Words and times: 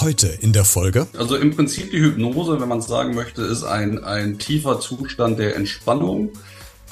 Heute 0.00 0.28
in 0.28 0.52
der 0.52 0.64
Folge. 0.64 1.08
Also 1.18 1.34
im 1.34 1.56
Prinzip 1.56 1.90
die 1.90 1.98
Hypnose, 1.98 2.60
wenn 2.60 2.68
man 2.68 2.78
es 2.78 2.86
sagen 2.86 3.16
möchte, 3.16 3.42
ist 3.42 3.64
ein, 3.64 4.04
ein 4.04 4.38
tiefer 4.38 4.78
Zustand 4.78 5.40
der 5.40 5.56
Entspannung, 5.56 6.30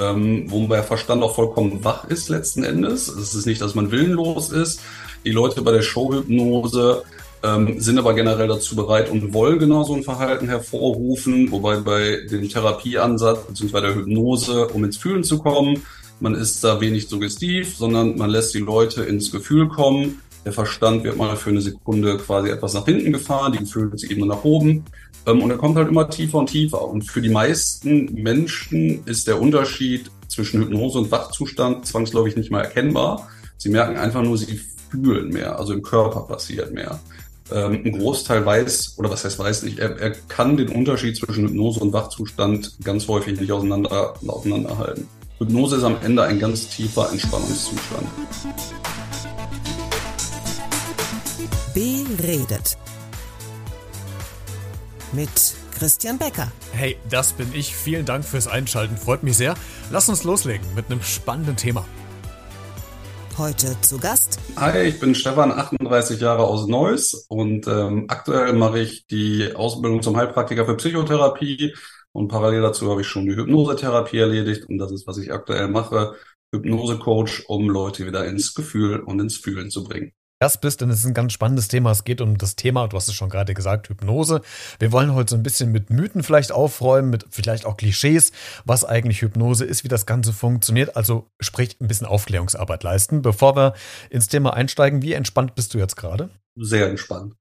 ähm, 0.01 0.47
wo 0.49 0.67
der 0.67 0.83
Verstand 0.83 1.23
auch 1.23 1.37
vollkommen 1.37 1.85
wach 1.85 2.09
ist 2.09 2.29
letzten 2.29 2.65
Endes. 2.65 3.07
Es 3.07 3.35
ist 3.35 3.47
nicht, 3.47 3.61
dass 3.61 3.77
man 3.77 3.93
willenlos 3.93 4.51
ist. 4.51 4.81
Die 5.25 5.31
Leute 5.31 5.63
bei 5.63 5.71
der 5.71 5.83
Showhypnose 5.83 7.05
ähm, 7.45 7.81
sind 7.81 7.99
aber 7.99 8.13
generell 8.15 8.49
dazu 8.49 8.75
bereit 8.75 9.09
und 9.09 9.33
wollen 9.33 9.61
genau 9.61 9.85
so 9.85 9.95
ein 9.95 10.03
Verhalten 10.03 10.49
hervorrufen, 10.49 11.53
wobei 11.53 11.77
bei 11.77 12.23
dem 12.29 12.49
Therapieansatz 12.49 13.47
bzw. 13.47 13.81
der 13.83 13.95
Hypnose, 13.95 14.67
um 14.69 14.83
ins 14.83 14.97
Fühlen 14.97 15.23
zu 15.23 15.39
kommen, 15.39 15.85
man 16.19 16.35
ist 16.35 16.65
da 16.65 16.81
wenig 16.81 17.09
suggestiv, 17.09 17.77
sondern 17.77 18.17
man 18.17 18.31
lässt 18.31 18.55
die 18.55 18.61
Leute 18.61 19.03
ins 19.03 19.31
Gefühl 19.31 19.69
kommen. 19.69 20.23
Der 20.47 20.53
Verstand 20.53 21.03
wird 21.03 21.17
mal 21.17 21.37
für 21.37 21.51
eine 21.51 21.61
Sekunde 21.61 22.19
quasi 22.19 22.51
etwas 22.51 22.73
nach 22.73 22.85
hinten 22.85 23.13
gefahren, 23.13 23.53
die 23.53 23.59
Gefühlsebene 23.59 24.27
nach 24.27 24.45
oben. 24.45 24.85
Ähm, 25.27 25.43
und 25.43 25.51
er 25.51 25.59
kommt 25.59 25.77
halt 25.77 25.89
immer 25.89 26.09
tiefer 26.09 26.39
und 26.39 26.47
tiefer. 26.47 26.87
Und 26.87 27.03
für 27.03 27.21
die 27.21 27.31
meisten 27.31 28.15
Menschen 28.15 29.05
ist 29.07 29.27
der 29.27 29.43
Unterschied 29.43 30.09
zwischen 30.29 30.63
Hypnose 30.63 30.99
und 30.99 31.11
Wachzustand 31.11 31.85
zwangsläufig 31.85 32.37
nicht 32.37 32.53
mal 32.53 32.61
erkennbar. 32.61 33.29
Sie 33.59 33.71
merken 33.71 33.97
einfach 33.97 34.23
nur, 34.23 34.39
sie 34.39 34.61
fühlen 34.89 35.31
mehr, 35.31 35.59
also 35.59 35.73
im 35.73 35.83
Körper 35.83 36.21
passiert 36.21 36.73
mehr. 36.73 37.01
Ähm, 37.51 37.83
ein 37.85 37.99
Großteil 37.99 38.47
weiß, 38.47 38.99
oder 38.99 39.11
was 39.11 39.25
heißt 39.25 39.41
weiß 39.41 39.65
nicht, 39.65 39.81
er, 39.81 39.99
er 39.99 40.13
kann 40.29 40.57
den 40.57 40.69
Unterschied 40.69 41.17
zwischen 41.17 41.49
Hypnose 41.49 41.81
und 41.81 41.93
Wachzustand 41.93 42.77
ganz 42.85 43.09
häufig 43.09 43.41
nicht 43.41 43.51
auseinander, 43.51 44.15
auseinanderhalten. 44.25 45.09
Hypnose 45.39 45.77
ist 45.77 45.85
am 45.85 45.97
Ende 46.05 46.23
ein 46.23 46.39
ganz 46.39 46.69
tiefer 46.69 47.11
Entspannungszustand. 47.11 48.07
Beredet. 51.77 52.79
Mit 55.13 55.29
Christian 55.79 56.17
Becker. 56.17 56.51
Hey, 56.73 56.97
das 57.11 57.35
bin 57.35 57.53
ich. 57.53 57.77
Vielen 57.77 58.07
Dank 58.07 58.25
fürs 58.25 58.49
Einschalten. 58.49 58.97
Freut 58.97 59.23
mich 59.23 59.37
sehr. 59.37 59.55
Lass 59.91 60.09
uns 60.09 60.25
loslegen 60.25 60.67
mit 60.75 60.87
einem 60.87 61.03
spannenden 61.03 61.57
Thema. 61.57 61.85
Heute 63.37 63.79
zu 63.83 63.99
Gast. 63.99 64.41
Hi, 64.57 64.85
ich 64.85 64.99
bin 64.99 65.15
Stefan, 65.15 65.53
38 65.53 66.19
Jahre 66.19 66.45
aus 66.45 66.67
Neuss 66.67 67.27
und 67.29 67.67
ähm, 67.67 68.07
aktuell 68.09 68.55
mache 68.55 68.81
ich 68.81 69.07
die 69.09 69.55
Ausbildung 69.55 70.01
zum 70.01 70.17
Heilpraktiker 70.17 70.65
für 70.65 70.79
Psychotherapie 70.79 71.75
und 72.13 72.29
parallel 72.29 72.63
dazu 72.63 72.91
habe 72.91 73.03
ich 73.03 73.07
schon 73.07 73.27
die 73.27 73.37
Hypnosetherapie 73.37 74.17
erledigt 74.17 74.65
und 74.67 74.79
das 74.79 74.93
ist, 74.93 75.07
was 75.07 75.19
ich 75.19 75.31
aktuell 75.31 75.69
mache. 75.69 76.15
Hypnosecoach, 76.55 77.45
um 77.49 77.69
Leute 77.69 78.07
wieder 78.07 78.25
ins 78.25 78.55
Gefühl 78.55 79.01
und 79.01 79.21
ins 79.21 79.37
Fühlen 79.37 79.71
zu 79.71 79.85
bringen. 79.85 80.15
Das 80.39 80.61
bist, 80.61 80.83
denn 80.83 80.91
es 80.91 80.99
ist 80.99 81.07
ein 81.07 81.15
ganz 81.15 81.33
spannendes 81.33 81.69
Thema. 81.69 81.91
Es 81.91 82.05
geht 82.05 82.21
um 82.21 82.37
das 82.37 82.57
Thema, 82.57 82.89
du 82.89 82.97
hast 82.99 83.09
es 83.09 83.15
schon 83.15 83.31
gerade 83.31 83.55
gesagt, 83.55 83.89
Hypnose. 83.89 84.43
Wir 84.79 84.93
wollen 84.93 85.15
heute 85.15 85.31
so 85.31 85.37
ein 85.37 85.43
bisschen 85.43 85.73
mit 85.73 85.89
Mythen 85.89 86.23
vielleicht 86.23 86.53
aufräumen, 86.53 87.09
mit 87.09 87.25
vielleicht 87.31 87.65
auch 87.65 87.79
Klischees, 87.79 88.33
was 88.67 88.85
eigentlich 88.85 89.23
Hypnose 89.23 89.65
ist, 89.65 89.83
wie 89.83 89.89
das 89.89 90.05
Ganze 90.05 90.35
funktioniert. 90.35 90.95
Also 90.95 91.31
sprich 91.41 91.81
ein 91.81 91.89
bisschen 91.89 92.07
Aufklärungsarbeit 92.07 92.83
leisten. 92.83 93.23
Bevor 93.23 93.57
wir 93.57 93.73
ins 94.11 94.29
Thema 94.29 94.53
einsteigen, 94.53 95.01
wie 95.01 95.15
entspannt 95.15 95.55
bist 95.55 95.73
du 95.73 95.79
jetzt 95.79 95.97
gerade? 95.97 96.29
Sehr 96.55 96.87
entspannt. 96.87 97.35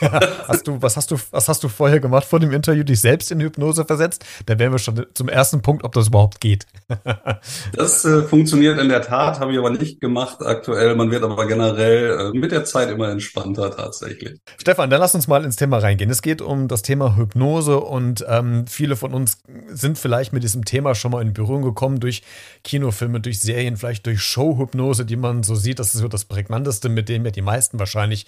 Hast 0.00 0.66
du, 0.66 0.82
was 0.82 0.96
hast 0.96 1.10
du, 1.10 1.16
was 1.30 1.48
hast 1.48 1.62
du 1.62 1.68
vorher 1.68 2.00
gemacht 2.00 2.24
vor 2.24 2.40
dem 2.40 2.52
Interview? 2.52 2.82
Dich 2.82 3.00
selbst 3.00 3.30
in 3.30 3.40
Hypnose 3.40 3.84
versetzt? 3.84 4.24
Da 4.46 4.58
wären 4.58 4.72
wir 4.72 4.78
schon 4.78 5.06
zum 5.14 5.28
ersten 5.28 5.62
Punkt, 5.62 5.84
ob 5.84 5.92
das 5.92 6.08
überhaupt 6.08 6.40
geht. 6.40 6.66
das 7.72 8.04
äh, 8.04 8.22
funktioniert 8.22 8.80
in 8.80 8.88
der 8.88 9.02
Tat, 9.02 9.38
habe 9.38 9.52
ich 9.52 9.58
aber 9.58 9.70
nicht 9.70 10.00
gemacht 10.00 10.38
aktuell. 10.40 10.96
Man 10.96 11.10
wird 11.10 11.22
aber 11.22 11.46
generell 11.46 12.32
äh, 12.34 12.38
mit 12.38 12.50
der 12.50 12.64
Zeit 12.64 12.90
immer 12.90 13.08
entspannter 13.10 13.70
tatsächlich. 13.70 14.40
Stefan, 14.58 14.90
dann 14.90 15.00
lass 15.00 15.14
uns 15.14 15.28
mal 15.28 15.44
ins 15.44 15.56
Thema 15.56 15.78
reingehen. 15.78 16.10
Es 16.10 16.22
geht 16.22 16.42
um 16.42 16.66
das 16.66 16.82
Thema 16.82 17.16
Hypnose 17.16 17.78
und 17.78 18.24
ähm, 18.28 18.66
viele 18.66 18.96
von 18.96 19.14
uns 19.14 19.38
sind 19.68 19.98
vielleicht 19.98 20.32
mit 20.32 20.42
diesem 20.42 20.64
Thema 20.64 20.94
schon 20.94 21.12
mal 21.12 21.22
in 21.22 21.32
Berührung 21.32 21.62
gekommen 21.62 22.00
durch 22.00 22.22
Kinofilme, 22.64 23.20
durch 23.20 23.40
Serien, 23.40 23.76
vielleicht 23.76 24.06
durch 24.06 24.20
Showhypnose, 24.20 25.04
die 25.04 25.16
man 25.16 25.44
so 25.44 25.54
sieht. 25.54 25.78
Das 25.78 25.94
ist 25.94 26.00
so 26.00 26.08
das 26.08 26.24
prägnanteste, 26.24 26.88
mit 26.88 27.08
dem 27.08 27.24
ja 27.24 27.30
die 27.30 27.42
meisten 27.42 27.78
wahrscheinlich 27.78 28.26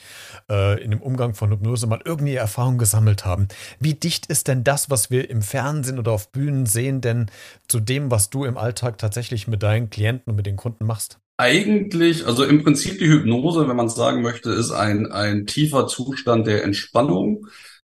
äh, 0.48 0.80
in 0.82 0.92
dem 0.92 1.02
Umgang 1.02 1.34
von 1.34 1.47
von 1.48 1.58
Hypnose 1.58 1.86
mal 1.86 2.00
irgendwie 2.04 2.34
Erfahrung 2.34 2.78
gesammelt 2.78 3.24
haben. 3.24 3.48
Wie 3.80 3.94
dicht 3.94 4.26
ist 4.26 4.48
denn 4.48 4.64
das, 4.64 4.90
was 4.90 5.10
wir 5.10 5.30
im 5.30 5.42
Fernsehen 5.42 5.98
oder 5.98 6.12
auf 6.12 6.30
Bühnen 6.30 6.66
sehen, 6.66 7.00
denn 7.00 7.30
zu 7.68 7.80
dem, 7.80 8.10
was 8.10 8.30
du 8.30 8.44
im 8.44 8.58
Alltag 8.58 8.98
tatsächlich 8.98 9.48
mit 9.48 9.62
deinen 9.62 9.90
Klienten 9.90 10.30
und 10.30 10.36
mit 10.36 10.46
den 10.46 10.56
Kunden 10.56 10.86
machst? 10.86 11.18
Eigentlich, 11.38 12.26
also 12.26 12.44
im 12.44 12.64
Prinzip 12.64 12.98
die 12.98 13.08
Hypnose, 13.08 13.68
wenn 13.68 13.76
man 13.76 13.86
es 13.86 13.94
sagen 13.94 14.22
möchte, 14.22 14.50
ist 14.50 14.72
ein, 14.72 15.10
ein 15.10 15.46
tiefer 15.46 15.86
Zustand 15.86 16.46
der 16.46 16.64
Entspannung, 16.64 17.46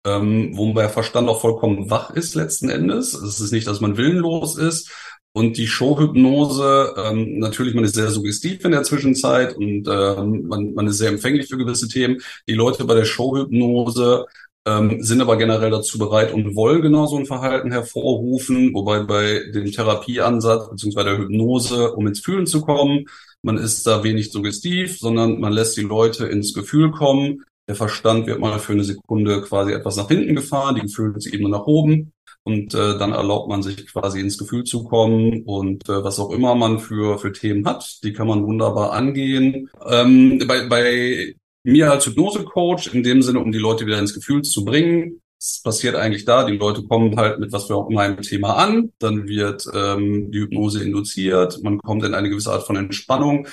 ähm, 0.06 0.74
der 0.74 0.90
Verstand 0.90 1.28
auch 1.28 1.40
vollkommen 1.40 1.90
wach 1.90 2.10
ist 2.10 2.34
letzten 2.34 2.68
Endes. 2.68 3.14
Es 3.14 3.40
ist 3.40 3.52
nicht, 3.52 3.66
dass 3.66 3.80
man 3.80 3.96
willenlos 3.96 4.56
ist, 4.56 4.90
und 5.36 5.56
die 5.56 5.66
Showhypnose, 5.66 6.94
ähm, 6.96 7.40
natürlich, 7.40 7.74
man 7.74 7.82
ist 7.82 7.96
sehr 7.96 8.10
suggestiv 8.10 8.64
in 8.64 8.70
der 8.70 8.84
Zwischenzeit 8.84 9.56
und 9.56 9.88
ähm, 9.88 10.46
man, 10.46 10.74
man 10.74 10.86
ist 10.86 10.98
sehr 10.98 11.08
empfänglich 11.08 11.48
für 11.48 11.58
gewisse 11.58 11.88
Themen. 11.88 12.20
Die 12.48 12.54
Leute 12.54 12.84
bei 12.84 12.94
der 12.94 13.04
Showhypnose 13.04 14.26
ähm, 14.64 15.02
sind 15.02 15.20
aber 15.20 15.36
generell 15.36 15.70
dazu 15.70 15.98
bereit 15.98 16.32
und 16.32 16.54
wollen 16.54 16.82
genau 16.82 17.06
so 17.06 17.16
ein 17.18 17.26
Verhalten 17.26 17.72
hervorrufen, 17.72 18.72
wobei 18.74 19.02
bei 19.02 19.40
dem 19.52 19.72
Therapieansatz 19.72 20.70
beziehungsweise 20.70 21.10
der 21.10 21.18
Hypnose, 21.18 21.92
um 21.94 22.06
ins 22.06 22.20
Fühlen 22.20 22.46
zu 22.46 22.60
kommen, 22.60 23.06
man 23.42 23.58
ist 23.58 23.84
da 23.88 24.04
wenig 24.04 24.30
suggestiv, 24.30 24.98
sondern 25.00 25.40
man 25.40 25.52
lässt 25.52 25.76
die 25.76 25.82
Leute 25.82 26.26
ins 26.26 26.54
Gefühl 26.54 26.92
kommen. 26.92 27.42
Der 27.68 27.74
Verstand 27.74 28.28
wird 28.28 28.38
mal 28.38 28.60
für 28.60 28.72
eine 28.72 28.84
Sekunde 28.84 29.42
quasi 29.42 29.72
etwas 29.72 29.96
nach 29.96 30.08
hinten 30.08 30.36
gefahren, 30.36 30.76
die 30.76 30.82
Gefühlsebene 30.82 31.48
nach 31.48 31.66
oben 31.66 32.13
und 32.44 32.74
äh, 32.74 32.98
dann 32.98 33.12
erlaubt 33.12 33.48
man 33.48 33.62
sich 33.62 33.86
quasi 33.86 34.20
ins 34.20 34.38
Gefühl 34.38 34.64
zu 34.64 34.84
kommen 34.84 35.42
und 35.44 35.88
äh, 35.88 36.04
was 36.04 36.18
auch 36.18 36.30
immer 36.30 36.54
man 36.54 36.78
für, 36.78 37.18
für 37.18 37.32
Themen 37.32 37.66
hat, 37.66 38.02
die 38.04 38.12
kann 38.12 38.28
man 38.28 38.46
wunderbar 38.46 38.92
angehen. 38.92 39.70
Ähm, 39.86 40.42
bei, 40.46 40.66
bei 40.68 41.34
mir 41.64 41.90
als 41.90 42.06
Hypnose-Coach, 42.06 42.88
in 42.94 43.02
dem 43.02 43.22
Sinne, 43.22 43.40
um 43.40 43.50
die 43.50 43.58
Leute 43.58 43.86
wieder 43.86 43.98
ins 43.98 44.14
Gefühl 44.14 44.42
zu 44.42 44.64
bringen, 44.64 45.22
es 45.38 45.60
passiert 45.62 45.94
eigentlich 45.94 46.24
da, 46.24 46.44
die 46.44 46.56
Leute 46.56 46.82
kommen 46.84 47.16
halt 47.16 47.38
mit 47.38 47.52
was 47.52 47.66
für 47.66 47.76
auch 47.76 47.90
immer 47.90 48.02
einem 48.02 48.22
Thema 48.22 48.56
an, 48.56 48.92
dann 48.98 49.26
wird 49.26 49.66
ähm, 49.74 50.30
die 50.30 50.40
Hypnose 50.40 50.82
induziert, 50.82 51.62
man 51.62 51.78
kommt 51.78 52.04
in 52.04 52.14
eine 52.14 52.28
gewisse 52.28 52.52
Art 52.52 52.66
von 52.66 52.76
Entspannung 52.76 53.46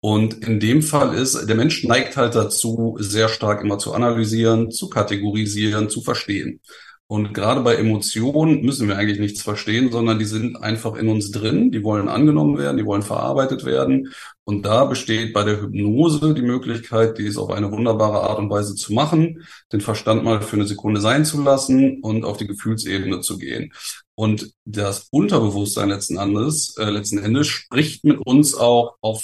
und 0.00 0.46
in 0.46 0.60
dem 0.60 0.82
Fall 0.82 1.14
ist, 1.14 1.48
der 1.48 1.56
Mensch 1.56 1.84
neigt 1.84 2.16
halt 2.16 2.34
dazu, 2.34 2.96
sehr 3.00 3.28
stark 3.28 3.62
immer 3.62 3.78
zu 3.78 3.92
analysieren, 3.92 4.70
zu 4.70 4.88
kategorisieren, 4.88 5.88
zu 5.88 6.00
verstehen. 6.00 6.60
Und 7.08 7.34
gerade 7.34 7.60
bei 7.60 7.76
Emotionen 7.76 8.62
müssen 8.62 8.88
wir 8.88 8.98
eigentlich 8.98 9.20
nichts 9.20 9.40
verstehen, 9.40 9.92
sondern 9.92 10.18
die 10.18 10.24
sind 10.24 10.56
einfach 10.56 10.96
in 10.96 11.08
uns 11.08 11.30
drin, 11.30 11.70
die 11.70 11.84
wollen 11.84 12.08
angenommen 12.08 12.58
werden, 12.58 12.76
die 12.76 12.84
wollen 12.84 13.02
verarbeitet 13.02 13.64
werden. 13.64 14.12
Und 14.42 14.66
da 14.66 14.84
besteht 14.86 15.32
bei 15.32 15.44
der 15.44 15.62
Hypnose 15.62 16.34
die 16.34 16.42
Möglichkeit, 16.42 17.16
dies 17.18 17.38
auf 17.38 17.50
eine 17.50 17.70
wunderbare 17.70 18.28
Art 18.28 18.40
und 18.40 18.50
Weise 18.50 18.74
zu 18.74 18.92
machen, 18.92 19.46
den 19.72 19.80
Verstand 19.80 20.24
mal 20.24 20.42
für 20.42 20.56
eine 20.56 20.66
Sekunde 20.66 21.00
sein 21.00 21.24
zu 21.24 21.40
lassen 21.40 22.00
und 22.02 22.24
auf 22.24 22.38
die 22.38 22.48
Gefühlsebene 22.48 23.20
zu 23.20 23.38
gehen. 23.38 23.72
Und 24.16 24.52
das 24.64 25.06
Unterbewusstsein 25.10 25.90
letzten 25.90 26.16
Endes, 26.18 26.76
äh, 26.76 26.90
letzten 26.90 27.18
Endes 27.18 27.46
spricht 27.46 28.02
mit 28.02 28.18
uns 28.18 28.54
auch 28.54 28.96
auf 29.00 29.22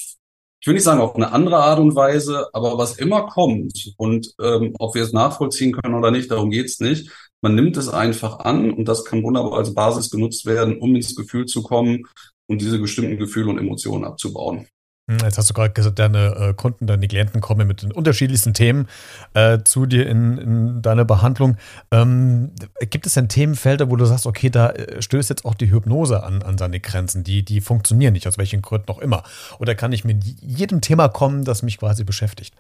ich 0.61 0.69
will 0.69 0.75
nicht 0.75 0.85
sagen 0.85 1.01
auf 1.01 1.17
eine 1.17 1.33
andere 1.33 1.57
Art 1.57 1.81
und 1.81 1.97
Weise, 1.97 2.49
aber 2.53 2.79
was 2.79 2.97
immer 2.97 3.27
kommt 3.27 3.95
und 3.97 4.33
ähm, 4.41 4.77
ob 4.79 4.95
wir 4.95 5.03
es 5.03 5.13
nachvollziehen 5.13 5.73
können 5.73 5.97
oder 5.97 6.13
nicht, 6.13 6.31
darum 6.31 6.51
geht's 6.51 6.79
nicht, 6.79 7.11
man 7.43 7.55
nimmt 7.55 7.77
es 7.77 7.89
einfach 7.89 8.39
an 8.39 8.71
und 8.71 8.87
das 8.87 9.05
kann 9.05 9.23
wunderbar 9.23 9.59
als 9.59 9.75
Basis 9.75 10.11
genutzt 10.11 10.47
werden, 10.47 10.79
um 10.79 10.95
ins 10.95 11.15
Gefühl 11.15 11.47
zu 11.47 11.63
kommen 11.63 12.07
und 12.47 12.61
diese 12.61 12.79
bestimmten 12.79 13.19
Gefühle 13.19 13.51
und 13.51 13.59
Emotionen 13.59 14.05
abzubauen. 14.05 14.67
Hm, 15.11 15.19
jetzt 15.25 15.37
hast 15.37 15.51
du 15.51 15.55
gerade 15.55 15.73
gesagt, 15.73 15.99
deine 15.99 16.37
äh, 16.37 16.55
Kunden, 16.55 16.87
deine 16.87 17.09
Klienten 17.09 17.41
kommen 17.41 17.67
mit 17.67 17.83
den 17.83 17.91
unterschiedlichsten 17.91 18.55
Themen 18.55 18.87
äh, 19.35 19.59
zu 19.65 19.87
dir 19.87 20.07
in, 20.07 20.39
in 20.39 20.83
deine 20.83 21.05
Behandlung. 21.05 21.57
Ähm, 21.91 22.53
gibt 22.89 23.07
es 23.07 23.15
denn 23.15 23.29
Themenfelder, 23.29 23.91
wo 23.91 23.97
du 23.97 24.05
sagst, 24.05 24.27
okay, 24.27 24.49
da 24.49 24.71
äh, 24.71 25.03
stößt 25.03 25.31
jetzt 25.31 25.45
auch 25.45 25.55
die 25.55 25.73
Hypnose 25.73 26.23
an, 26.23 26.43
an 26.43 26.57
seine 26.57 26.79
Grenzen, 26.79 27.25
die, 27.25 27.45
die 27.45 27.61
funktionieren 27.61 28.13
nicht, 28.13 28.29
aus 28.29 28.39
welchen 28.39 28.63
Gründen 28.63 28.91
auch 28.91 29.01
immer? 29.01 29.25
Oder 29.59 29.75
kann 29.75 29.93
ich 29.93 30.05
mit 30.05 30.23
jedem 30.25 30.81
Thema 30.81 31.09
kommen, 31.09 31.45
das 31.45 31.63
mich 31.63 31.79
quasi 31.79 32.05
beschäftigt? 32.05 32.55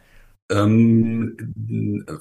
Ähm, 0.50 1.36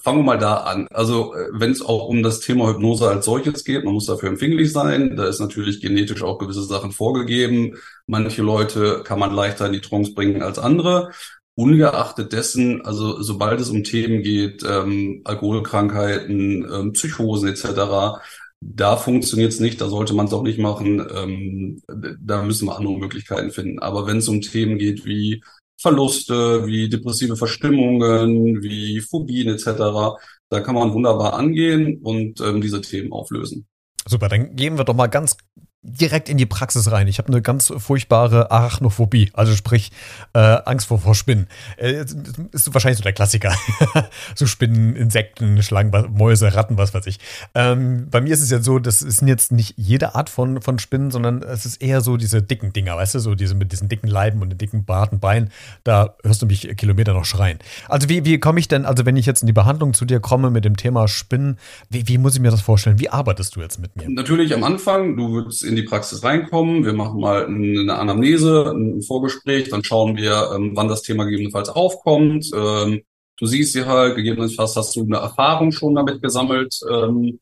fangen 0.01 0.19
wir 0.19 0.23
mal 0.23 0.38
da 0.38 0.57
an. 0.57 0.88
Also 0.91 1.33
äh, 1.33 1.50
wenn 1.53 1.71
es 1.71 1.81
auch 1.81 2.07
um 2.07 2.23
das 2.23 2.39
Thema 2.39 2.69
Hypnose 2.69 3.09
als 3.09 3.25
solches 3.25 3.63
geht, 3.63 3.83
man 3.83 3.94
muss 3.94 4.06
dafür 4.06 4.29
empfänglich 4.29 4.71
sein. 4.71 5.15
Da 5.18 5.27
ist 5.27 5.39
natürlich 5.39 5.81
genetisch 5.81 6.23
auch 6.23 6.38
gewisse 6.38 6.63
Sachen 6.63 6.91
vorgegeben. 6.91 7.75
Manche 8.07 8.41
Leute 8.41 9.01
kann 9.03 9.19
man 9.19 9.33
leichter 9.33 9.65
in 9.65 9.73
die 9.73 9.81
Trance 9.81 10.13
bringen 10.13 10.41
als 10.44 10.59
andere. 10.59 11.12
Ungeachtet 11.56 12.31
dessen, 12.31 12.81
also 12.85 13.21
sobald 13.21 13.59
es 13.59 13.69
um 13.69 13.83
Themen 13.83 14.23
geht, 14.23 14.63
ähm, 14.63 15.21
Alkoholkrankheiten, 15.25 16.65
ähm, 16.71 16.94
Psychosen 16.94 17.50
etc., 17.50 18.21
da 18.63 18.95
funktioniert 18.95 19.51
es 19.51 19.59
nicht, 19.59 19.81
da 19.81 19.89
sollte 19.89 20.13
man 20.13 20.27
es 20.27 20.33
auch 20.33 20.44
nicht 20.44 20.59
machen. 20.59 21.06
Ähm, 21.13 21.81
da 22.19 22.44
müssen 22.44 22.68
wir 22.68 22.77
andere 22.77 22.97
Möglichkeiten 22.97 23.51
finden. 23.51 23.79
Aber 23.79 24.06
wenn 24.07 24.18
es 24.18 24.27
um 24.27 24.41
Themen 24.41 24.77
geht 24.77 25.06
wie 25.06 25.44
Verluste, 25.81 26.66
wie 26.68 26.89
depressive 26.89 27.36
Verstimmungen, 27.36 28.62
wie 28.62 29.01
Phobien 29.01 29.50
etc. 29.50 30.19
Da 30.50 30.60
kann 30.62 30.75
man 30.75 30.94
wunderbar 30.94 31.33
angehen 31.33 32.01
und 32.04 32.39
ähm, 32.42 32.62
diese 32.62 32.81
Themen 32.81 33.12
auflösen. 33.12 33.68
Super, 34.07 34.30
dann 34.30 34.56
gehen 34.56 34.78
wir 34.78 34.83
doch 34.83 34.95
mal 34.95 35.07
ganz 35.07 35.38
direkt 35.83 36.30
in 36.30 36.38
die 36.38 36.45
Praxis 36.45 36.92
rein. 36.92 37.07
Ich 37.07 37.18
habe 37.18 37.30
eine 37.30 37.42
ganz 37.42 37.74
furchtbare 37.75 38.51
Arachnophobie, 38.51 39.31
also 39.33 39.56
sprich 39.56 39.92
äh, 40.33 40.39
Angst 40.39 40.88
vor, 40.88 41.00
vor 41.00 41.16
Spinnen. 41.16 41.48
Äh, 41.78 42.06
ist 42.51 42.72
wahrscheinlich 42.74 42.98
so 42.98 43.04
der 43.04 43.13
Klassiker. 43.13 43.56
so 44.36 44.45
Spinnen, 44.45 44.95
Insekten, 44.95 45.63
Schlangen, 45.63 45.92
Mäuse, 46.13 46.54
Ratten, 46.54 46.78
was 46.78 46.94
weiß 46.94 47.07
ich. 47.07 47.19
Ähm, 47.56 48.07
bei 48.12 48.22
mir 48.22 48.33
ist 48.33 48.42
es 48.42 48.51
ja 48.51 48.62
so, 48.62 48.78
das 48.78 49.01
ist 49.01 49.24
jetzt 49.24 49.51
nicht 49.51 49.74
jede 49.75 50.13
Art 50.13 50.30
von, 50.30 50.62
von 50.62 50.78
Spinnen, 50.78 51.10
sondern 51.10 51.42
es 51.42 51.66
ist 51.66 51.81
eher 51.81 52.01
so 52.01 52.16
diese 52.16 52.44
dicken 52.44 52.74
Dinger, 52.74 52.95
weißt 52.98 53.16
du, 53.16 53.19
so 53.19 53.33
diese 53.33 53.56
mit 53.56 53.72
diesen 53.72 53.89
dicken 53.89 54.07
Leiben 54.07 54.44
und 54.44 54.50
den 54.50 54.60
dicken 54.60 54.86
Barten 54.86 55.19
Beinen. 55.19 55.50
Da 55.83 56.16
hörst 56.24 56.44
du 56.44 56.45
mich 56.45 56.62
Kilometer 56.78 57.13
noch 57.13 57.25
schreien. 57.25 57.57
Also 57.89 58.07
wie, 58.07 58.24
wie 58.24 58.39
komme 58.39 58.60
ich 58.60 58.68
denn, 58.68 58.86
also 58.86 59.07
wenn 59.07 59.18
ich 59.18 59.25
jetzt 59.25 59.42
in 59.42 59.48
die 59.48 59.54
Behandlung 59.54 59.95
zu 59.95 60.06
dir 60.06 60.19
komme 60.19 60.51
mit 60.51 60.63
dem 60.63 60.78
Thema 60.78 61.07
Spinnen, 61.07 61.57
wie, 61.89 62.07
wie 62.07 62.19
muss 62.19 62.36
ich 62.36 62.39
mir 62.39 62.51
das 62.51 62.62
vorstellen? 62.62 63.00
Wie 63.00 63.10
arbeitest 63.10 63.56
du 63.56 63.62
jetzt 63.62 63.80
mit 63.80 63.95
mir? 63.95 64.07
Natürlich 64.10 64.54
am 64.54 64.63
Anfang, 64.63 65.18
du 65.18 65.31
würdest 65.31 65.63
in 65.71 65.77
die 65.77 65.83
Praxis 65.83 66.23
reinkommen. 66.23 66.85
Wir 66.85 66.94
machen 66.94 67.19
mal 67.19 67.45
eine 67.45 67.97
Anamnese, 67.97 68.71
ein 68.71 69.01
Vorgespräch, 69.01 69.69
dann 69.69 69.83
schauen 69.83 70.18
wir, 70.18 70.51
ähm, 70.56 70.71
wann 70.75 70.88
das 70.88 71.01
Thema 71.01 71.23
gegebenenfalls 71.23 71.69
aufkommt. 71.69 72.51
Ähm, 72.56 73.01
du 73.38 73.45
siehst 73.45 73.73
sie 73.73 73.85
halt, 73.85 74.15
gegebenenfalls 74.15 74.75
hast 74.75 74.95
du 74.95 75.03
eine 75.03 75.18
Erfahrung 75.18 75.71
schon 75.71 75.95
damit 75.95 76.21
gesammelt. 76.21 76.79
Ähm, 76.89 77.39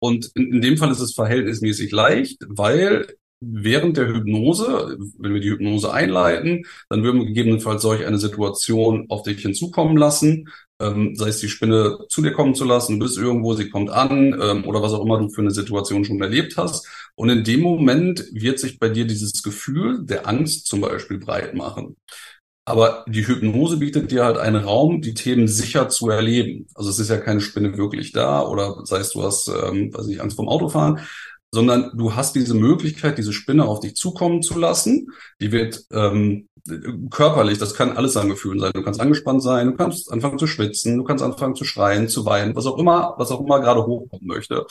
und 0.00 0.30
in, 0.34 0.54
in 0.54 0.60
dem 0.60 0.76
Fall 0.76 0.90
ist 0.90 1.00
es 1.00 1.14
verhältnismäßig 1.14 1.92
leicht, 1.92 2.38
weil 2.48 3.06
während 3.40 3.96
der 3.96 4.08
Hypnose, 4.08 4.98
wenn 5.18 5.34
wir 5.34 5.40
die 5.40 5.50
Hypnose 5.50 5.92
einleiten, 5.92 6.64
dann 6.88 7.02
würden 7.02 7.20
wir 7.20 7.26
gegebenenfalls 7.26 7.82
solch 7.82 8.04
eine 8.04 8.18
Situation 8.18 9.06
auf 9.08 9.22
dich 9.22 9.40
hinzukommen 9.40 9.96
lassen, 9.96 10.48
ähm, 10.80 11.14
sei 11.14 11.28
es 11.28 11.38
die 11.38 11.48
Spinne 11.48 11.98
zu 12.08 12.22
dir 12.22 12.32
kommen 12.32 12.54
zu 12.54 12.64
lassen, 12.64 12.98
du 12.98 13.06
bist 13.06 13.18
irgendwo, 13.18 13.54
sie 13.54 13.70
kommt 13.70 13.90
an 13.90 14.38
ähm, 14.40 14.64
oder 14.66 14.82
was 14.82 14.92
auch 14.92 15.04
immer 15.04 15.18
du 15.18 15.28
für 15.28 15.42
eine 15.42 15.50
Situation 15.50 16.04
schon 16.04 16.20
erlebt 16.20 16.56
hast. 16.56 16.86
Und 17.14 17.28
in 17.28 17.44
dem 17.44 17.60
Moment 17.60 18.24
wird 18.32 18.58
sich 18.58 18.78
bei 18.78 18.88
dir 18.88 19.06
dieses 19.06 19.42
Gefühl 19.42 20.04
der 20.04 20.26
Angst 20.26 20.66
zum 20.66 20.80
Beispiel 20.80 21.18
breit 21.18 21.54
machen. 21.54 21.96
Aber 22.64 23.04
die 23.08 23.26
Hypnose 23.26 23.78
bietet 23.78 24.10
dir 24.10 24.24
halt 24.24 24.38
einen 24.38 24.62
Raum, 24.62 25.02
die 25.02 25.14
Themen 25.14 25.48
sicher 25.48 25.88
zu 25.88 26.08
erleben. 26.08 26.66
Also 26.74 26.90
es 26.90 26.98
ist 26.98 27.10
ja 27.10 27.16
keine 27.18 27.40
Spinne 27.40 27.76
wirklich 27.76 28.12
da 28.12 28.42
oder 28.42 28.84
sei 28.84 28.98
es 28.98 29.10
du 29.10 29.22
hast, 29.22 29.48
ähm, 29.48 29.92
weiß 29.92 30.06
nicht, 30.06 30.20
Angst 30.20 30.36
vom 30.36 30.48
Autofahren, 30.48 31.00
sondern 31.52 31.90
du 31.96 32.14
hast 32.14 32.34
diese 32.36 32.54
Möglichkeit, 32.54 33.18
diese 33.18 33.32
Spinne 33.32 33.64
auf 33.66 33.80
dich 33.80 33.96
zukommen 33.96 34.42
zu 34.42 34.58
lassen. 34.58 35.08
Die 35.40 35.52
wird 35.52 35.84
ähm, 35.92 36.48
körperlich, 37.10 37.58
das 37.58 37.74
kann 37.74 37.96
alles 37.96 38.16
an 38.16 38.28
Gefühlen 38.28 38.60
sein. 38.60 38.72
Du 38.74 38.82
kannst 38.82 39.00
angespannt 39.00 39.42
sein, 39.42 39.68
du 39.68 39.76
kannst 39.76 40.10
anfangen 40.12 40.38
zu 40.38 40.46
schwitzen, 40.46 40.96
du 40.98 41.04
kannst 41.04 41.24
anfangen 41.24 41.54
zu 41.54 41.64
schreien, 41.64 42.08
zu 42.08 42.24
weinen, 42.24 42.54
was 42.56 42.66
auch 42.66 42.78
immer, 42.78 43.14
was 43.18 43.30
auch 43.30 43.40
immer 43.40 43.60
gerade 43.60 43.86
hochkommen 43.86 44.26
möchte. 44.26 44.66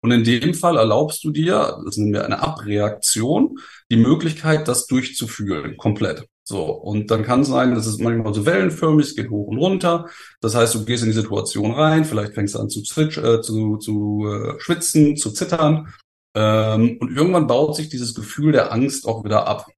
Und 0.00 0.10
in 0.10 0.24
dem 0.24 0.52
Fall 0.54 0.76
erlaubst 0.76 1.22
du 1.22 1.30
dir, 1.30 1.78
das 1.84 1.96
nennen 1.96 2.12
wir 2.12 2.24
eine 2.24 2.42
Abreaktion, 2.42 3.58
die 3.90 3.96
Möglichkeit, 3.96 4.66
das 4.66 4.86
durchzufühlen, 4.86 5.76
komplett. 5.76 6.26
So, 6.44 6.64
und 6.72 7.10
dann 7.12 7.22
kann 7.22 7.44
sein, 7.44 7.74
das 7.76 7.86
ist 7.86 8.00
manchmal 8.00 8.34
so 8.34 8.44
wellenförmig, 8.44 9.06
es 9.06 9.14
geht 9.14 9.30
hoch 9.30 9.46
und 9.46 9.58
runter. 9.58 10.08
Das 10.40 10.56
heißt, 10.56 10.74
du 10.74 10.84
gehst 10.84 11.04
in 11.04 11.10
die 11.10 11.14
Situation 11.14 11.70
rein, 11.72 12.04
vielleicht 12.04 12.34
fängst 12.34 12.56
du 12.56 12.58
an 12.58 12.68
zu, 12.68 12.82
zwitsch, 12.82 13.18
äh, 13.18 13.40
zu, 13.42 13.76
zu 13.76 14.26
äh, 14.26 14.60
schwitzen, 14.60 15.16
zu 15.16 15.30
zittern. 15.30 15.94
Ähm, 16.34 16.96
und 17.00 17.16
irgendwann 17.16 17.46
baut 17.46 17.76
sich 17.76 17.88
dieses 17.88 18.14
Gefühl 18.14 18.52
der 18.52 18.72
Angst 18.72 19.06
auch 19.06 19.24
wieder 19.24 19.46
ab. 19.46 19.68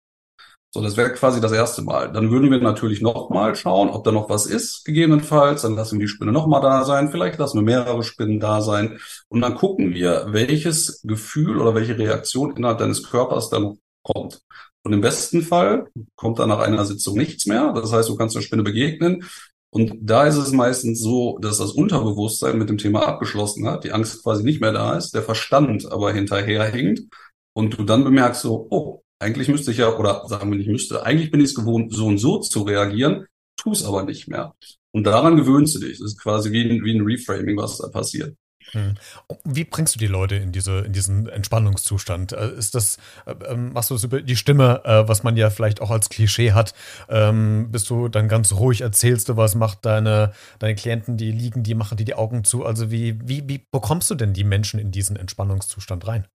So, 0.74 0.82
das 0.82 0.96
wäre 0.96 1.12
quasi 1.12 1.40
das 1.40 1.52
erste 1.52 1.82
Mal. 1.82 2.10
Dann 2.10 2.32
würden 2.32 2.50
wir 2.50 2.58
natürlich 2.58 3.00
nochmal 3.00 3.54
schauen, 3.54 3.90
ob 3.90 4.02
da 4.02 4.10
noch 4.10 4.28
was 4.28 4.44
ist, 4.44 4.84
gegebenenfalls. 4.84 5.62
Dann 5.62 5.76
lassen 5.76 6.00
wir 6.00 6.06
die 6.06 6.10
Spinne 6.10 6.32
nochmal 6.32 6.62
da 6.62 6.84
sein. 6.84 7.12
Vielleicht 7.12 7.38
lassen 7.38 7.58
wir 7.58 7.62
mehrere 7.62 8.02
Spinnen 8.02 8.40
da 8.40 8.60
sein. 8.60 8.98
Und 9.28 9.40
dann 9.40 9.54
gucken 9.54 9.94
wir, 9.94 10.26
welches 10.30 11.00
Gefühl 11.04 11.60
oder 11.60 11.76
welche 11.76 11.96
Reaktion 11.96 12.56
innerhalb 12.56 12.78
deines 12.78 13.04
Körpers 13.04 13.50
dann 13.50 13.78
kommt. 14.02 14.40
Und 14.82 14.92
im 14.92 15.00
besten 15.00 15.42
Fall 15.42 15.86
kommt 16.16 16.40
dann 16.40 16.48
nach 16.48 16.58
einer 16.58 16.84
Sitzung 16.84 17.16
nichts 17.16 17.46
mehr. 17.46 17.72
Das 17.72 17.92
heißt, 17.92 18.08
du 18.08 18.16
kannst 18.16 18.34
der 18.34 18.40
Spinne 18.40 18.64
begegnen. 18.64 19.22
Und 19.70 19.92
da 20.00 20.26
ist 20.26 20.38
es 20.38 20.50
meistens 20.50 21.00
so, 21.00 21.38
dass 21.38 21.58
das 21.58 21.70
Unterbewusstsein 21.70 22.58
mit 22.58 22.68
dem 22.68 22.78
Thema 22.78 23.06
abgeschlossen 23.06 23.68
hat, 23.68 23.84
die 23.84 23.92
Angst 23.92 24.24
quasi 24.24 24.42
nicht 24.42 24.60
mehr 24.60 24.72
da 24.72 24.96
ist, 24.96 25.14
der 25.14 25.22
Verstand 25.22 25.88
aber 25.92 26.12
hinterherhinkt 26.12 27.02
und 27.52 27.78
du 27.78 27.84
dann 27.84 28.02
bemerkst 28.02 28.42
so, 28.42 28.66
oh, 28.70 29.03
eigentlich 29.24 29.48
müsste 29.48 29.70
ich 29.70 29.78
ja, 29.78 29.96
oder 29.96 30.26
sagen 30.28 30.50
wir 30.50 30.58
nicht 30.58 30.68
müsste, 30.68 31.04
eigentlich 31.04 31.30
bin 31.30 31.40
ich 31.40 31.46
es 31.46 31.54
gewohnt, 31.54 31.92
so 31.94 32.06
und 32.06 32.18
so 32.18 32.38
zu 32.40 32.62
reagieren, 32.62 33.26
tu 33.56 33.72
es 33.72 33.84
aber 33.84 34.04
nicht 34.04 34.28
mehr. 34.28 34.54
Und 34.92 35.04
daran 35.04 35.36
gewöhnst 35.36 35.74
du 35.74 35.80
dich. 35.80 35.98
Das 35.98 36.12
ist 36.12 36.20
quasi 36.20 36.52
wie 36.52 36.62
ein, 36.62 36.84
wie 36.84 36.94
ein 36.94 37.04
Reframing, 37.04 37.56
was 37.56 37.78
da 37.78 37.88
passiert. 37.88 38.36
Hm. 38.70 38.94
Wie 39.44 39.64
bringst 39.64 39.94
du 39.94 39.98
die 39.98 40.06
Leute 40.06 40.36
in 40.36 40.52
diese 40.52 40.80
in 40.80 40.92
diesen 40.92 41.28
Entspannungszustand? 41.28 42.32
Äh, 42.32 42.54
ist 42.54 42.74
das 42.74 42.98
äh, 43.26 43.34
ähm, 43.46 43.72
machst 43.72 43.90
du 43.90 43.94
es 43.94 44.04
über 44.04 44.22
die 44.22 44.36
Stimme, 44.36 44.82
äh, 44.84 45.06
was 45.06 45.22
man 45.22 45.36
ja 45.36 45.50
vielleicht 45.50 45.80
auch 45.80 45.90
als 45.90 46.08
Klischee 46.08 46.52
hat? 46.52 46.74
Ähm, 47.08 47.68
bist 47.70 47.90
du 47.90 48.08
dann 48.08 48.28
ganz 48.28 48.52
ruhig? 48.52 48.80
Erzählst 48.80 49.28
du 49.28 49.36
was? 49.36 49.54
Macht 49.54 49.84
deine 49.84 50.32
deine 50.58 50.74
Klienten, 50.74 51.16
die 51.16 51.30
liegen, 51.30 51.62
die 51.62 51.74
machen 51.74 51.96
die 51.96 52.04
die 52.04 52.14
Augen 52.14 52.44
zu? 52.44 52.64
Also 52.64 52.90
wie 52.90 53.18
wie 53.28 53.48
wie 53.48 53.66
bekommst 53.70 54.10
du 54.10 54.14
denn 54.14 54.32
die 54.32 54.44
Menschen 54.44 54.80
in 54.80 54.90
diesen 54.90 55.16
Entspannungszustand 55.16 56.06
rein? 56.06 56.26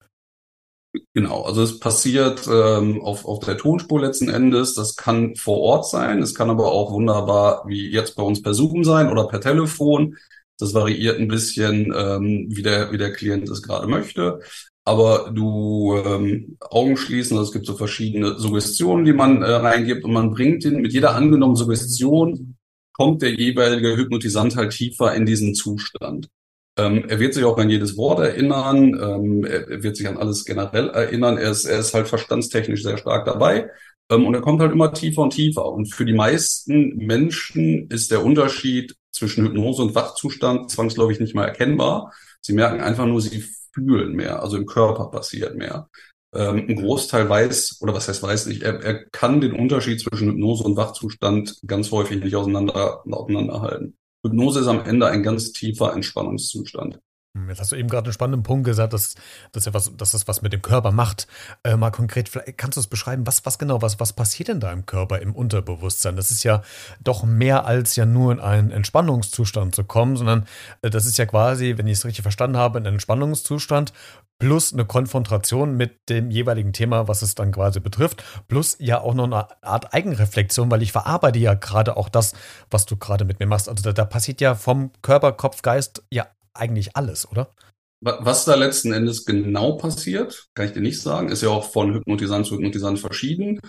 Genau, 1.14 1.44
also 1.44 1.62
es 1.62 1.80
passiert 1.80 2.48
ähm, 2.52 3.02
auf, 3.02 3.26
auf 3.26 3.40
der 3.46 3.58
Tonspur 3.58 4.02
letzten 4.02 4.30
Endes. 4.30 4.74
Das 4.74 4.96
kann 4.96 5.36
vor 5.36 5.60
Ort 5.60 5.88
sein, 5.88 6.22
es 6.22 6.34
kann 6.34 6.50
aber 6.50 6.72
auch 6.72 6.92
wunderbar 6.92 7.64
wie 7.68 7.92
jetzt 7.92 8.16
bei 8.16 8.24
uns 8.24 8.42
per 8.42 8.54
Zoom 8.56 8.84
sein 8.84 9.10
oder 9.10 9.28
per 9.28 9.40
Telefon. 9.40 10.18
Das 10.58 10.74
variiert 10.74 11.20
ein 11.20 11.28
bisschen, 11.28 11.94
ähm, 11.96 12.48
wie, 12.50 12.64
der, 12.64 12.92
wie 12.92 12.98
der 12.98 13.14
Klient 13.14 13.48
es 13.50 13.62
gerade 13.62 13.88
möchte. 13.88 14.40
Aber 14.84 15.32
du 15.32 15.96
ähm, 16.04 16.58
Augen 16.60 16.98
schließen, 16.98 17.38
also 17.38 17.48
es 17.50 17.54
gibt 17.54 17.68
so 17.68 17.76
verschiedene 17.76 18.40
Suggestionen, 18.40 19.06
die 19.06 19.14
man 19.14 19.44
äh, 19.44 19.52
reingibt 19.52 20.04
und 20.04 20.14
man 20.14 20.32
bringt 20.32 20.64
den 20.64 20.82
mit 20.82 20.92
jeder 20.94 21.16
angenommenen 21.16 21.56
Suggestion 21.56 22.56
kommt 22.94 23.22
der 23.22 23.34
jeweilige 23.34 23.96
Hypnotisant 23.96 24.58
halt 24.58 24.74
tiefer 24.74 25.14
in 25.14 25.26
diesen 25.26 25.54
Zustand. 25.56 26.30
Ähm, 26.80 27.06
er 27.10 27.20
wird 27.20 27.34
sich 27.34 27.44
auch 27.44 27.58
an 27.58 27.70
jedes 27.70 27.98
Wort 27.98 28.20
erinnern, 28.20 28.98
ähm, 29.02 29.44
er, 29.44 29.84
wird 29.84 29.98
sich 29.98 30.08
an 30.08 30.18
alles 30.18 30.46
generell 30.46 30.90
erinnern. 30.90 31.38
Er 31.38 31.52
ist, 31.52 31.66
er 31.66 31.80
ist 31.80 31.94
halt 31.94 32.08
verstandstechnisch 32.08 32.84
sehr 32.84 32.98
stark 32.98 33.26
dabei 33.26 33.70
ähm, 34.10 34.26
und 34.26 34.34
er 34.34 34.42
kommt 34.42 34.62
halt 34.62 34.72
immer 34.72 34.94
tiefer 34.94 35.24
und 35.24 35.32
tiefer. 35.32 35.66
Und 35.66 35.94
für 35.94 36.06
die 36.06 36.14
meisten 36.14 36.96
Menschen 36.96 37.90
ist 37.90 38.12
der 38.12 38.24
Unterschied 38.24 38.96
zwischen 39.12 39.46
Hypnose 39.46 39.82
und 39.82 39.96
Wachzustand 39.96 40.72
zwangsläufig 40.72 41.20
nicht 41.20 41.36
mal 41.36 41.46
erkennbar. 41.46 42.14
Sie 42.42 42.54
merken 42.54 42.80
einfach 42.80 43.06
nur, 43.06 43.22
sie 43.22 43.44
fühlen 43.74 44.14
mehr, 44.14 44.42
also 44.42 44.56
im 44.56 44.66
Körper 44.66 45.12
passiert 45.12 45.56
mehr. 45.56 45.90
Ähm, 46.34 46.66
ein 46.70 46.76
Großteil 46.78 47.28
weiß, 47.28 47.80
oder 47.82 47.94
was 47.94 48.08
heißt 48.08 48.24
weiß 48.24 48.46
nicht, 48.46 48.64
er, 48.64 48.82
er 48.82 49.06
kann 49.10 49.42
den 49.42 49.54
Unterschied 49.54 50.00
zwischen 50.00 50.30
Hypnose 50.30 50.64
und 50.64 50.78
Wachzustand 50.78 51.60
ganz 51.68 51.92
häufig 51.92 52.24
nicht 52.24 52.36
auseinander, 52.36 53.04
auseinanderhalten. 53.06 53.99
Hypnose 54.24 54.60
ist 54.60 54.68
am 54.68 54.86
Ende 54.86 55.08
ein 55.08 55.24
ganz 55.24 55.52
tiefer 55.52 55.94
Entspannungszustand. 55.94 57.00
Hm, 57.36 57.48
jetzt 57.50 57.60
hast 57.60 57.72
du 57.72 57.76
eben 57.76 57.90
gerade 57.90 58.06
einen 58.06 58.14
spannenden 58.14 58.42
Punkt 58.42 58.66
gesagt, 58.66 58.94
dass, 58.94 59.14
dass, 59.52 59.66
ja 59.66 59.74
was, 59.74 59.96
dass 59.96 60.12
das 60.12 60.28
was 60.28 60.42
mit 60.42 60.52
dem 60.52 60.64
Körper 60.64 60.92
macht. 60.92 61.28
Äh, 61.64 61.76
mal 61.78 61.92
konkret, 61.92 62.32
kannst 62.58 62.78
du 62.78 62.82
es 62.82 62.88
beschreiben, 62.88 63.28
was, 63.28 63.46
was 63.46 63.60
genau, 63.60 63.82
was, 63.84 64.00
was 64.00 64.14
passiert 64.14 64.50
denn 64.50 64.60
da 64.60 64.72
im 64.72 64.88
Körper, 64.88 65.20
im 65.20 65.36
Unterbewusstsein? 65.36 66.16
Das 66.16 66.32
ist 66.32 66.44
ja 66.44 66.64
doch 67.02 67.24
mehr 67.24 67.66
als 67.66 67.96
ja 67.96 68.06
nur 68.06 68.32
in 68.32 68.40
einen 68.40 68.72
Entspannungszustand 68.72 69.76
zu 69.76 69.84
kommen, 69.84 70.18
sondern 70.18 70.48
äh, 70.82 70.90
das 70.90 71.06
ist 71.06 71.18
ja 71.20 71.28
quasi, 71.28 71.78
wenn 71.78 71.86
ich 71.86 72.00
es 72.00 72.06
richtig 72.06 72.24
verstanden 72.24 72.58
habe, 72.58 72.80
ein 72.80 72.86
Entspannungszustand 72.86 73.94
plus 74.40 74.74
eine 74.74 74.86
Konfrontation 74.86 75.76
mit 75.76 76.10
dem 76.10 76.32
jeweiligen 76.32 76.74
Thema, 76.74 77.08
was 77.08 77.22
es 77.22 77.36
dann 77.36 77.52
quasi 77.52 77.80
betrifft, 77.82 78.24
plus 78.48 78.78
ja 78.80 79.02
auch 79.02 79.14
noch 79.14 79.26
eine 79.26 79.48
Art 79.62 79.94
Eigenreflexion, 79.94 80.72
weil 80.72 80.82
ich 80.82 80.94
verarbeite 80.94 81.38
ja 81.40 81.54
gerade 81.54 81.98
auch 81.98 82.10
das, 82.10 82.34
was 82.72 82.86
du 82.86 82.96
gerade 82.96 83.26
mit 83.26 83.40
mir 83.40 83.46
machst. 83.46 83.70
Also 83.70 83.84
da, 83.84 83.92
da 83.92 84.06
passiert 84.06 84.42
ja 84.42 84.56
vom 84.56 84.92
Körper, 85.02 85.34
Kopf, 85.34 85.62
Geist 85.62 86.04
ja 86.10 86.26
eigentlich 86.60 86.96
alles, 86.96 87.30
oder? 87.30 87.54
Was 88.02 88.46
da 88.46 88.56
letzten 88.56 88.94
Endes 88.94 89.26
genau 89.26 89.74
passiert, 89.74 90.48
kann 90.54 90.68
ich 90.68 90.72
dir 90.72 90.82
nicht 90.82 91.02
sagen. 91.02 91.30
Ist 91.30 91.44
ja 91.44 91.50
auch 91.50 91.70
von 91.70 91.94
Hypnotisant 91.94 92.46
zu 92.46 92.56
Hypnotisant 92.56 93.00
verschieden. 93.00 93.60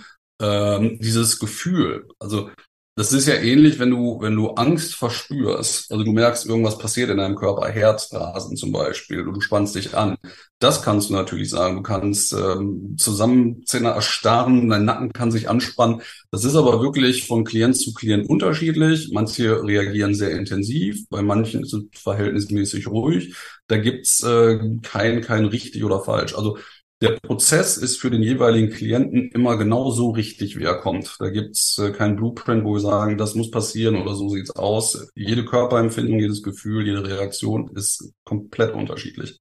Ähm, 0.41 0.99
dieses 1.01 1.39
Gefühl, 1.41 2.09
also 2.21 2.51
das 3.01 3.15
ist 3.15 3.27
ja 3.27 3.37
ähnlich, 3.37 3.79
wenn 3.79 3.89
du, 3.89 4.21
wenn 4.21 4.37
du 4.37 4.51
Angst 4.51 4.95
verspürst. 4.95 5.91
Also 5.91 6.05
du 6.05 6.13
merkst, 6.13 6.45
irgendwas 6.45 6.77
passiert 6.77 7.09
in 7.09 7.17
deinem 7.17 7.35
Körper, 7.35 7.67
Herzrasen 7.67 8.59
zum 8.59 8.73
Beispiel, 8.73 9.25
du 9.25 9.41
spannst 9.41 9.75
dich 9.75 9.97
an. 9.97 10.19
Das 10.59 10.83
kannst 10.83 11.09
du 11.09 11.15
natürlich 11.15 11.49
sagen. 11.49 11.77
Du 11.77 11.83
kannst 11.83 12.35
ähm, 12.35 12.97
Zusammenzähne 12.99 13.89
erstarren, 13.89 14.69
dein 14.69 14.85
Nacken 14.85 15.15
kann 15.15 15.31
sich 15.31 15.49
anspannen. 15.49 16.03
Das 16.31 16.45
ist 16.45 16.57
aber 16.57 16.83
wirklich 16.83 17.27
von 17.27 17.45
Klient 17.45 17.79
zu 17.79 17.95
Klient 17.95 18.29
unterschiedlich. 18.29 19.09
Manche 19.15 19.65
reagieren 19.65 20.15
sehr 20.15 20.33
intensiv, 20.33 21.09
bei 21.09 21.23
manchen 21.23 21.63
ist 21.63 21.73
es 21.73 21.85
verhältnismäßig 21.95 22.87
ruhig. 22.87 23.35
Da 23.67 23.79
gibt's 23.79 24.23
äh, 24.23 24.59
kein, 24.83 25.23
kein 25.23 25.47
richtig 25.47 25.85
oder 25.85 26.01
falsch. 26.01 26.35
Also 26.35 26.59
Der 27.03 27.19
Prozess 27.19 27.79
ist 27.79 27.97
für 27.99 28.11
den 28.11 28.23
jeweiligen 28.23 28.71
Klienten 28.71 29.31
immer 29.31 29.57
genau 29.57 29.91
so 29.91 30.11
richtig, 30.11 30.59
wie 30.59 30.65
er 30.65 30.81
kommt. 30.81 31.17
Da 31.19 31.31
gibt's 31.31 31.79
äh, 31.79 31.93
kein 31.93 32.17
Blueprint, 32.17 32.63
wo 32.65 32.75
wir 32.75 32.81
sagen, 32.81 33.17
das 33.17 33.35
muss 33.35 33.51
passieren 33.51 33.97
oder 33.97 34.15
so 34.15 34.29
sieht's 34.29 34.51
aus. 34.51 35.09
Jede 35.15 35.47
Körperempfindung, 35.47 36.19
jedes 36.19 36.43
Gefühl, 36.43 36.87
jede 36.87 37.07
Reaktion 37.07 37.71
ist 37.75 38.13
komplett 38.25 38.75
unterschiedlich. 38.75 39.41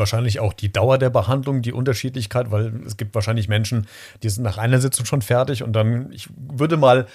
wahrscheinlich 0.01 0.39
auch 0.39 0.53
die 0.53 0.73
Dauer 0.73 0.97
der 0.97 1.09
Behandlung, 1.09 1.61
die 1.61 1.71
Unterschiedlichkeit, 1.71 2.51
weil 2.51 2.73
es 2.85 2.97
gibt 2.97 3.15
wahrscheinlich 3.15 3.47
Menschen, 3.47 3.87
die 4.23 4.29
sind 4.29 4.43
nach 4.43 4.57
einer 4.57 4.81
Sitzung 4.81 5.05
schon 5.05 5.21
fertig 5.21 5.63
und 5.63 5.73
dann, 5.73 6.11
ich 6.11 6.27
würde 6.35 6.75
mal 6.75 7.07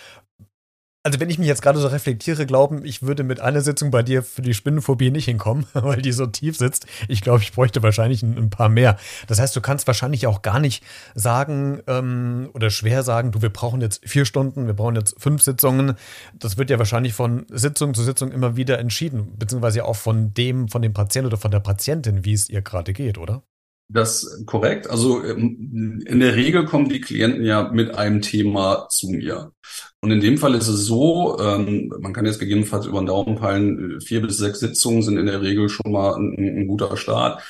also 1.06 1.20
wenn 1.20 1.30
ich 1.30 1.38
mich 1.38 1.46
jetzt 1.46 1.62
gerade 1.62 1.78
so 1.78 1.86
reflektiere, 1.86 2.46
glauben, 2.46 2.84
ich 2.84 3.02
würde 3.02 3.22
mit 3.22 3.38
einer 3.38 3.60
Sitzung 3.60 3.92
bei 3.92 4.02
dir 4.02 4.24
für 4.24 4.42
die 4.42 4.54
Spinnenphobie 4.54 5.12
nicht 5.12 5.26
hinkommen, 5.26 5.64
weil 5.72 6.02
die 6.02 6.10
so 6.10 6.26
tief 6.26 6.56
sitzt. 6.56 6.86
Ich 7.06 7.20
glaube, 7.20 7.44
ich 7.44 7.52
bräuchte 7.52 7.80
wahrscheinlich 7.84 8.24
ein, 8.24 8.36
ein, 8.36 8.50
paar 8.50 8.68
mehr. 8.68 8.98
Das 9.28 9.38
heißt, 9.38 9.54
du 9.54 9.60
kannst 9.60 9.86
wahrscheinlich 9.86 10.26
auch 10.26 10.42
gar 10.42 10.58
nicht 10.58 10.82
sagen 11.14 11.80
ähm, 11.86 12.50
oder 12.54 12.70
schwer 12.70 13.04
sagen, 13.04 13.30
du, 13.30 13.40
wir 13.40 13.50
brauchen 13.50 13.80
jetzt 13.80 14.02
vier 14.04 14.24
Stunden, 14.24 14.66
wir 14.66 14.74
brauchen 14.74 14.96
jetzt 14.96 15.14
fünf 15.22 15.42
Sitzungen. 15.42 15.94
Das 16.34 16.56
wird 16.56 16.70
ja 16.70 16.78
wahrscheinlich 16.80 17.14
von 17.14 17.46
Sitzung 17.50 17.94
zu 17.94 18.02
Sitzung 18.02 18.32
immer 18.32 18.56
wieder 18.56 18.80
entschieden, 18.80 19.32
beziehungsweise 19.38 19.84
auch 19.84 19.94
von 19.94 20.34
dem, 20.34 20.66
von 20.66 20.82
dem 20.82 20.92
Patienten 20.92 21.28
oder 21.28 21.38
von 21.38 21.52
der 21.52 21.60
Patientin, 21.60 22.24
wie 22.24 22.32
es 22.32 22.50
ihr 22.50 22.62
gerade 22.62 22.92
geht, 22.92 23.16
oder? 23.16 23.44
Das 23.88 24.42
korrekt. 24.46 24.90
Also 24.90 25.22
ähm, 25.24 26.02
in 26.06 26.18
der 26.18 26.34
Regel 26.34 26.64
kommen 26.64 26.88
die 26.88 27.00
Klienten 27.00 27.44
ja 27.44 27.70
mit 27.72 27.94
einem 27.94 28.20
Thema 28.20 28.88
zu 28.90 29.08
mir. 29.10 29.52
Und 30.00 30.10
in 30.10 30.20
dem 30.20 30.38
Fall 30.38 30.54
ist 30.56 30.66
es 30.66 30.86
so, 30.86 31.38
ähm, 31.38 31.92
man 32.00 32.12
kann 32.12 32.26
jetzt 32.26 32.40
gegebenenfalls 32.40 32.86
über 32.86 33.00
den 33.00 33.06
Daumen 33.06 33.36
peilen, 33.36 34.00
vier 34.00 34.22
bis 34.22 34.38
sechs 34.38 34.58
Sitzungen 34.58 35.02
sind 35.02 35.18
in 35.18 35.26
der 35.26 35.40
Regel 35.40 35.68
schon 35.68 35.92
mal 35.92 36.14
ein, 36.16 36.34
ein 36.36 36.66
guter 36.66 36.96
Start. 36.96 37.42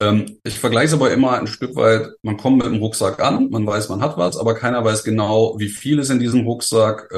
Ähm, 0.00 0.38
ich 0.42 0.58
vergleiche 0.58 0.88
es 0.88 0.94
aber 0.94 1.12
immer 1.12 1.38
ein 1.38 1.46
Stück 1.46 1.76
weit, 1.76 2.08
man 2.22 2.36
kommt 2.38 2.56
mit 2.58 2.66
dem 2.66 2.76
Rucksack 2.82 3.20
an, 3.20 3.50
man 3.50 3.64
weiß, 3.64 3.88
man 3.88 4.00
hat 4.00 4.16
was, 4.18 4.36
aber 4.36 4.54
keiner 4.54 4.84
weiß 4.84 5.04
genau, 5.04 5.54
wie 5.60 5.68
viel 5.68 6.00
ist 6.00 6.10
in 6.10 6.18
diesem 6.18 6.40
Rucksack. 6.44 7.08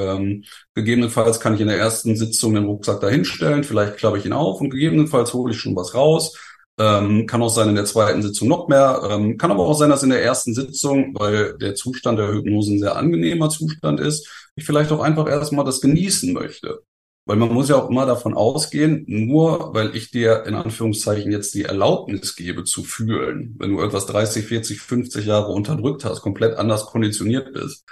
gegebenenfalls 0.75 1.40
kann 1.40 1.54
ich 1.54 1.61
in 1.62 1.68
der 1.68 1.78
ersten 1.78 2.14
Sitzung 2.16 2.54
den 2.54 2.66
Rucksack 2.66 3.00
dahinstellen, 3.00 3.64
vielleicht 3.64 3.97
klappe 3.97 4.18
ich 4.18 4.26
ihn 4.26 4.35
auf 4.35 4.61
und 4.61 4.68
gegebenenfalls 4.71 5.33
hole 5.33 5.52
ich 5.54 5.59
schon 5.59 5.75
was 5.75 5.95
raus. 5.95 6.37
Ähm, 6.78 7.26
kann 7.26 7.40
auch 7.40 7.49
sein 7.49 7.71
in 7.71 7.75
der 7.75 7.87
zweiten 7.87 8.23
Sitzung 8.23 8.49
noch 8.49 8.68
mehr. 8.68 9.00
Ähm, 9.11 9.38
kann 9.38 9.50
aber 9.50 9.64
auch 9.64 9.75
sein, 9.75 9.88
dass 9.88 10.02
in 10.02 10.11
der 10.11 10.23
ersten 10.23 10.54
Sitzung, 10.54 11.14
weil 11.18 11.56
der 11.56 11.75
Zustand 11.75 12.18
der 12.18 12.33
Hypnose 12.33 12.75
ein 12.75 12.78
sehr 12.78 12.97
angenehmer 12.97 13.49
Zustand 13.49 13.99
ist, 13.99 14.28
ich 14.56 14.66
vielleicht 14.66 14.92
auch 14.92 15.00
einfach 15.00 15.26
erstmal 15.26 15.64
das 15.64 15.80
genießen 15.80 16.33
möchte. 16.35 16.83
Weil 17.25 17.38
man 17.38 17.52
muss 17.52 17.68
ja 17.68 17.76
auch 17.76 17.90
immer 17.90 18.06
davon 18.06 18.35
ausgehen, 18.35 19.04
nur 19.09 19.75
weil 19.75 19.97
ich 19.97 20.11
dir 20.11 20.45
in 20.47 20.54
Anführungszeichen 20.54 21.33
jetzt 21.33 21.54
die 21.54 21.64
Erlaubnis 21.64 22.37
gebe 22.37 22.62
zu 22.64 22.85
fühlen, 22.85 23.56
wenn 23.59 23.73
du 23.73 23.83
etwas 23.83 24.06
30, 24.06 24.47
40, 24.47 24.80
50 24.80 25.26
Jahre 25.26 25.52
unterdrückt 25.52 26.04
hast, 26.04 26.21
komplett 26.21 26.56
anders 26.56 26.87
konditioniert 26.87 27.52
bist. 27.52 27.85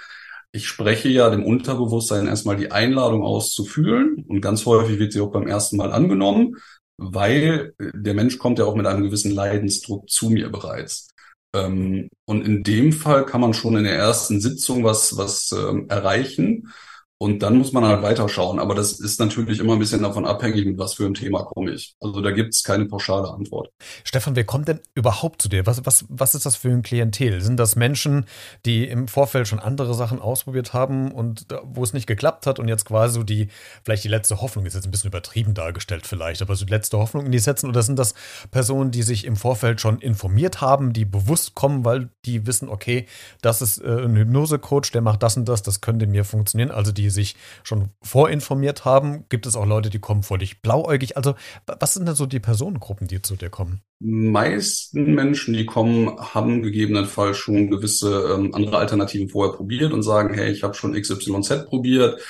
Ich 0.53 0.67
spreche 0.67 1.09
ja 1.09 1.29
dem 1.29 1.43
Unterbewusstsein 1.43 2.27
erstmal 2.27 2.55
die 2.55 2.71
Einladung 2.71 3.23
aus 3.23 3.51
zu 3.51 3.65
fühlen 3.65 4.23
und 4.25 4.39
ganz 4.39 4.65
häufig 4.65 4.99
wird 4.99 5.11
sie 5.11 5.19
auch 5.19 5.31
beim 5.31 5.47
ersten 5.47 5.75
Mal 5.75 5.91
angenommen 5.91 6.55
weil 6.97 7.73
der 7.79 8.13
Mensch 8.13 8.37
kommt 8.37 8.59
ja 8.59 8.65
auch 8.65 8.75
mit 8.75 8.85
einem 8.85 9.03
gewissen 9.03 9.31
Leidensdruck 9.31 10.09
zu 10.09 10.29
mir 10.29 10.49
bereits. 10.49 11.09
Ähm, 11.53 12.09
und 12.25 12.45
in 12.45 12.63
dem 12.63 12.93
Fall 12.93 13.25
kann 13.25 13.41
man 13.41 13.53
schon 13.53 13.77
in 13.77 13.83
der 13.85 13.95
ersten 13.95 14.41
Sitzung 14.41 14.83
was, 14.83 15.17
was 15.17 15.51
ähm, 15.51 15.87
erreichen. 15.89 16.73
Und 17.17 17.39
dann 17.39 17.57
muss 17.57 17.71
man 17.71 17.85
halt 17.85 18.01
weiterschauen. 18.01 18.59
Aber 18.59 18.75
das 18.75 18.99
ist 18.99 19.21
natürlich 19.21 19.59
immer 19.59 19.73
ein 19.73 19.79
bisschen 19.79 20.01
davon 20.01 20.25
abhängig, 20.25 20.65
mit 20.65 20.77
was 20.77 20.95
für 20.95 21.05
ein 21.05 21.13
Thema 21.13 21.43
komme 21.43 21.71
ich. 21.71 21.95
Also 22.01 22.19
da 22.19 22.31
gibt 22.31 22.53
es 22.53 22.63
keine 22.63 22.85
pauschale 22.85 23.29
Antwort. 23.29 23.69
Stefan, 24.03 24.35
wer 24.35 24.43
kommt 24.43 24.67
denn 24.67 24.81
überhaupt 24.95 25.41
zu 25.41 25.47
dir? 25.47 25.65
Was, 25.65 25.85
was, 25.85 26.05
was 26.09 26.35
ist 26.35 26.45
das 26.45 26.57
für 26.57 26.69
ein 26.69 26.81
Klientel? 26.81 27.39
Sind 27.39 27.57
das 27.57 27.77
Menschen, 27.77 28.25
die 28.65 28.85
im 28.85 29.07
Vorfeld 29.07 29.47
schon 29.47 29.59
andere 29.59 29.93
Sachen 29.93 30.19
ausprobiert 30.19 30.73
haben 30.73 31.13
und 31.13 31.45
wo 31.63 31.83
es 31.83 31.93
nicht 31.93 32.05
geklappt 32.05 32.47
hat 32.47 32.59
und 32.59 32.67
jetzt 32.67 32.83
quasi 32.83 33.13
so 33.13 33.23
die, 33.23 33.47
vielleicht 33.85 34.03
die 34.03 34.09
letzte 34.09 34.41
Hoffnung 34.41 34.65
ist 34.65 34.73
jetzt 34.73 34.85
ein 34.85 34.91
bisschen 34.91 35.07
übertrieben 35.07 35.53
dargestellt 35.53 36.05
vielleicht, 36.05 36.41
aber 36.41 36.57
so 36.57 36.65
die 36.65 36.73
letzte 36.73 36.97
Hoffnung 36.97 37.25
in 37.25 37.31
die 37.31 37.39
setzen? 37.39 37.69
Oder 37.69 37.81
sind 37.81 37.97
das 37.97 38.13
Personen, 38.51 38.91
die 38.91 39.03
sich 39.03 39.23
im 39.23 39.37
Vorfeld 39.37 39.79
schon 39.79 39.99
informiert 39.99 40.59
haben, 40.59 40.91
die 40.91 41.05
bewusst 41.05 41.55
kommen, 41.55 41.85
weil 41.85 42.09
die 42.25 42.45
wissen, 42.45 42.67
okay, 42.67 43.05
das 43.41 43.61
ist 43.61 43.77
äh, 43.77 44.03
ein 44.03 44.17
Hypnosecoach, 44.17 44.91
der 44.91 45.01
macht 45.01 45.23
das 45.23 45.37
und 45.37 45.47
das, 45.47 45.63
das 45.63 45.79
könnte 45.79 46.07
mir 46.07 46.25
funktionieren. 46.25 46.71
Also 46.71 46.91
die 46.91 47.05
die 47.05 47.11
sich 47.15 47.35
schon 47.63 47.89
vorinformiert 48.03 48.85
haben? 48.85 49.25
Gibt 49.29 49.47
es 49.47 49.55
auch 49.55 49.65
Leute, 49.65 49.89
die 49.89 49.99
kommen 49.99 50.21
vor 50.21 50.37
dich 50.37 50.61
blauäugig? 50.61 51.17
Also, 51.17 51.33
was 51.65 51.95
sind 51.95 52.05
denn 52.05 52.15
so 52.15 52.27
die 52.27 52.39
Personengruppen, 52.39 53.07
die 53.07 53.23
zu 53.23 53.35
dir 53.35 53.49
kommen? 53.49 53.81
meisten 53.99 55.15
Menschen, 55.15 55.53
die 55.53 55.65
kommen, 55.65 56.17
haben 56.19 56.61
gegebenenfalls 56.61 57.37
schon 57.37 57.69
gewisse 57.69 58.35
ähm, 58.35 58.53
andere 58.53 58.77
Alternativen 58.77 59.29
vorher 59.29 59.55
probiert 59.55 59.93
und 59.93 60.03
sagen, 60.03 60.33
hey, 60.33 60.51
ich 60.51 60.63
habe 60.63 60.73
schon 60.73 60.93
XYZ 60.93 61.65
probiert, 61.65 62.21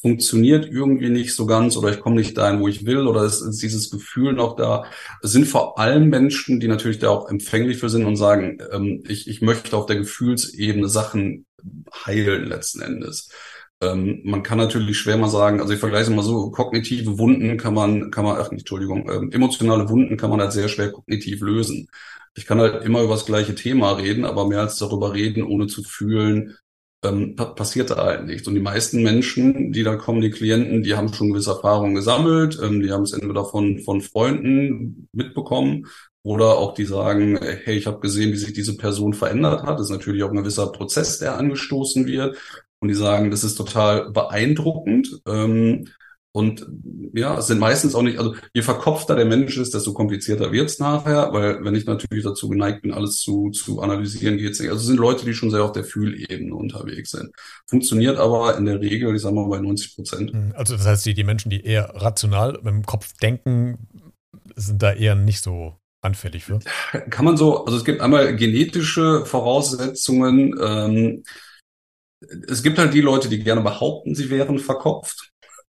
funktioniert 0.00 0.66
irgendwie 0.66 1.10
nicht 1.10 1.34
so 1.34 1.46
ganz 1.46 1.76
oder 1.76 1.90
ich 1.90 2.00
komme 2.00 2.16
nicht 2.16 2.36
dahin, 2.36 2.60
wo 2.60 2.66
ich 2.66 2.84
will 2.86 3.06
oder 3.06 3.22
es 3.22 3.40
ist 3.40 3.62
dieses 3.62 3.88
Gefühl 3.88 4.32
noch 4.32 4.56
da. 4.56 4.84
Es 5.22 5.30
sind 5.30 5.46
vor 5.46 5.78
allem 5.78 6.08
Menschen, 6.08 6.58
die 6.58 6.66
natürlich 6.66 6.98
da 6.98 7.10
auch 7.10 7.28
empfänglich 7.28 7.78
für 7.78 7.88
sind 7.88 8.04
und 8.04 8.16
sagen, 8.16 8.58
ähm, 8.72 9.04
ich, 9.06 9.28
ich 9.28 9.42
möchte 9.42 9.76
auf 9.76 9.86
der 9.86 9.96
Gefühlsebene 9.96 10.88
Sachen 10.88 11.46
heilen 12.04 12.46
letzten 12.46 12.82
Endes. 12.82 13.28
Ähm, 13.82 14.20
man 14.24 14.42
kann 14.42 14.58
natürlich 14.58 14.98
schwer 14.98 15.16
mal 15.16 15.28
sagen, 15.28 15.60
also 15.60 15.74
ich 15.74 15.80
vergleiche 15.80 16.10
es 16.10 16.16
mal 16.16 16.22
so, 16.22 16.50
kognitive 16.50 17.18
Wunden 17.18 17.56
kann 17.56 17.74
man, 17.74 18.10
kann 18.12 18.24
man, 18.24 18.38
ach, 18.40 18.52
Entschuldigung, 18.52 19.10
ähm, 19.10 19.32
emotionale 19.32 19.88
Wunden 19.88 20.16
kann 20.16 20.30
man 20.30 20.40
halt 20.40 20.52
sehr 20.52 20.68
schwer 20.68 20.92
kognitiv 20.92 21.40
lösen. 21.40 21.88
Ich 22.34 22.46
kann 22.46 22.60
halt 22.60 22.84
immer 22.84 23.02
über 23.02 23.14
das 23.14 23.26
gleiche 23.26 23.54
Thema 23.54 23.92
reden, 23.92 24.24
aber 24.24 24.46
mehr 24.48 24.60
als 24.60 24.78
darüber 24.78 25.14
reden, 25.14 25.42
ohne 25.42 25.66
zu 25.66 25.82
fühlen, 25.82 26.56
ähm, 27.04 27.34
passiert 27.36 27.90
da 27.90 27.96
halt 27.96 28.26
nichts. 28.26 28.46
Und 28.46 28.54
die 28.54 28.60
meisten 28.60 29.02
Menschen, 29.02 29.72
die 29.72 29.82
da 29.82 29.96
kommen, 29.96 30.20
die 30.20 30.30
Klienten, 30.30 30.82
die 30.82 30.94
haben 30.94 31.12
schon 31.12 31.30
gewisse 31.32 31.50
Erfahrungen 31.50 31.94
gesammelt, 31.96 32.58
ähm, 32.62 32.80
die 32.82 32.92
haben 32.92 33.02
es 33.02 33.12
entweder 33.12 33.44
von, 33.44 33.80
von 33.80 34.00
Freunden 34.00 35.08
mitbekommen 35.12 35.88
oder 36.22 36.56
auch 36.58 36.74
die 36.74 36.84
sagen, 36.84 37.38
hey, 37.42 37.76
ich 37.76 37.86
habe 37.86 38.00
gesehen, 38.00 38.32
wie 38.32 38.36
sich 38.36 38.52
diese 38.52 38.76
Person 38.76 39.12
verändert 39.14 39.64
hat. 39.64 39.78
Das 39.78 39.86
ist 39.86 39.90
natürlich 39.90 40.22
auch 40.22 40.30
ein 40.30 40.36
gewisser 40.36 40.70
Prozess, 40.70 41.18
der 41.18 41.36
angestoßen 41.36 42.06
wird. 42.06 42.36
Und 42.82 42.88
die 42.88 42.94
sagen, 42.94 43.30
das 43.30 43.44
ist 43.44 43.54
total 43.54 44.10
beeindruckend. 44.10 45.22
Ähm, 45.24 45.86
und 46.32 46.66
ja, 47.12 47.38
es 47.38 47.46
sind 47.46 47.60
meistens 47.60 47.94
auch 47.94 48.02
nicht, 48.02 48.18
also 48.18 48.34
je 48.54 48.62
verkopfter 48.62 49.14
der 49.14 49.24
Mensch 49.24 49.56
ist, 49.56 49.72
desto 49.72 49.92
komplizierter 49.92 50.50
wird's 50.50 50.80
nachher, 50.80 51.32
weil 51.32 51.64
wenn 51.64 51.76
ich 51.76 51.84
natürlich 51.84 52.24
dazu 52.24 52.48
geneigt 52.48 52.82
bin, 52.82 52.92
alles 52.92 53.20
zu, 53.20 53.50
zu 53.50 53.82
analysieren, 53.82 54.36
geht's 54.36 54.58
nicht. 54.58 54.70
Also 54.70 54.80
es 54.80 54.86
sind 54.88 54.96
Leute, 54.96 55.24
die 55.24 55.34
schon 55.34 55.52
sehr 55.52 55.62
auf 55.62 55.70
der 55.70 55.84
Fühlebene 55.84 56.54
unterwegs 56.56 57.12
sind. 57.12 57.30
Funktioniert 57.68 58.18
aber 58.18 58.58
in 58.58 58.64
der 58.64 58.80
Regel, 58.80 59.14
ich 59.14 59.22
sag 59.22 59.32
mal, 59.32 59.46
bei 59.46 59.60
90 59.60 59.94
Prozent. 59.94 60.32
Hm, 60.32 60.52
also 60.56 60.76
das 60.76 60.86
heißt, 60.86 61.06
die, 61.06 61.14
die 61.14 61.22
Menschen, 61.22 61.50
die 61.50 61.64
eher 61.64 61.92
rational 61.94 62.54
mit 62.64 62.74
dem 62.74 62.82
Kopf 62.84 63.12
denken, 63.22 63.86
sind 64.56 64.82
da 64.82 64.92
eher 64.92 65.14
nicht 65.14 65.44
so 65.44 65.76
anfällig 66.00 66.44
für? 66.44 66.58
Kann 67.10 67.24
man 67.24 67.36
so, 67.36 67.64
also 67.64 67.78
es 67.78 67.84
gibt 67.84 68.00
einmal 68.00 68.34
genetische 68.34 69.24
Voraussetzungen, 69.24 70.58
ähm, 70.60 71.22
es 72.48 72.62
gibt 72.62 72.78
halt 72.78 72.94
die 72.94 73.00
Leute, 73.00 73.28
die 73.28 73.42
gerne 73.42 73.62
behaupten, 73.62 74.14
sie 74.14 74.30
wären 74.30 74.58
verkopft. 74.58 75.30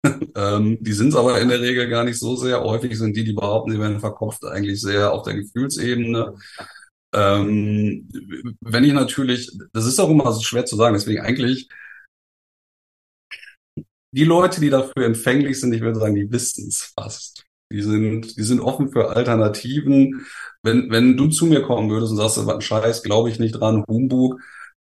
ähm, 0.35 0.77
die 0.81 0.93
sind 0.93 1.09
es 1.09 1.15
aber 1.15 1.39
in 1.39 1.49
der 1.49 1.61
Regel 1.61 1.87
gar 1.89 2.03
nicht 2.03 2.19
so 2.19 2.35
sehr. 2.35 2.61
Häufig 2.61 2.97
sind 2.97 3.15
die, 3.15 3.23
die 3.23 3.33
behaupten, 3.33 3.71
sie 3.71 3.79
wären 3.79 3.99
verkopft, 3.99 4.43
eigentlich 4.45 4.81
sehr 4.81 5.13
auf 5.13 5.23
der 5.23 5.35
Gefühlsebene. 5.35 6.35
Ähm, 7.13 8.09
wenn 8.61 8.83
ich 8.83 8.93
natürlich, 8.93 9.51
das 9.71 9.85
ist 9.85 9.99
auch 9.99 10.09
immer 10.09 10.31
so 10.31 10.41
schwer 10.41 10.65
zu 10.65 10.75
sagen, 10.75 10.95
deswegen 10.95 11.21
eigentlich 11.21 11.69
die 14.11 14.25
Leute, 14.25 14.61
die 14.61 14.69
dafür 14.69 15.05
empfänglich 15.05 15.59
sind, 15.59 15.73
ich 15.73 15.81
würde 15.81 15.99
sagen, 15.99 16.15
die 16.15 16.31
wissen 16.31 16.67
es 16.67 16.93
fast. 16.95 17.45
Die 17.71 17.81
sind, 17.81 18.37
die 18.37 18.43
sind 18.43 18.59
offen 18.59 18.89
für 18.91 19.09
Alternativen. 19.09 20.25
Wenn, 20.61 20.91
wenn 20.91 21.17
du 21.17 21.29
zu 21.29 21.47
mir 21.47 21.63
kommen 21.63 21.89
würdest 21.89 22.11
und 22.11 22.17
sagst, 22.17 22.37
was 22.45 22.55
ein 22.55 22.61
Scheiß, 22.61 23.01
glaube 23.01 23.29
ich 23.29 23.39
nicht 23.39 23.53
dran, 23.53 23.83
Humbug, 23.87 24.39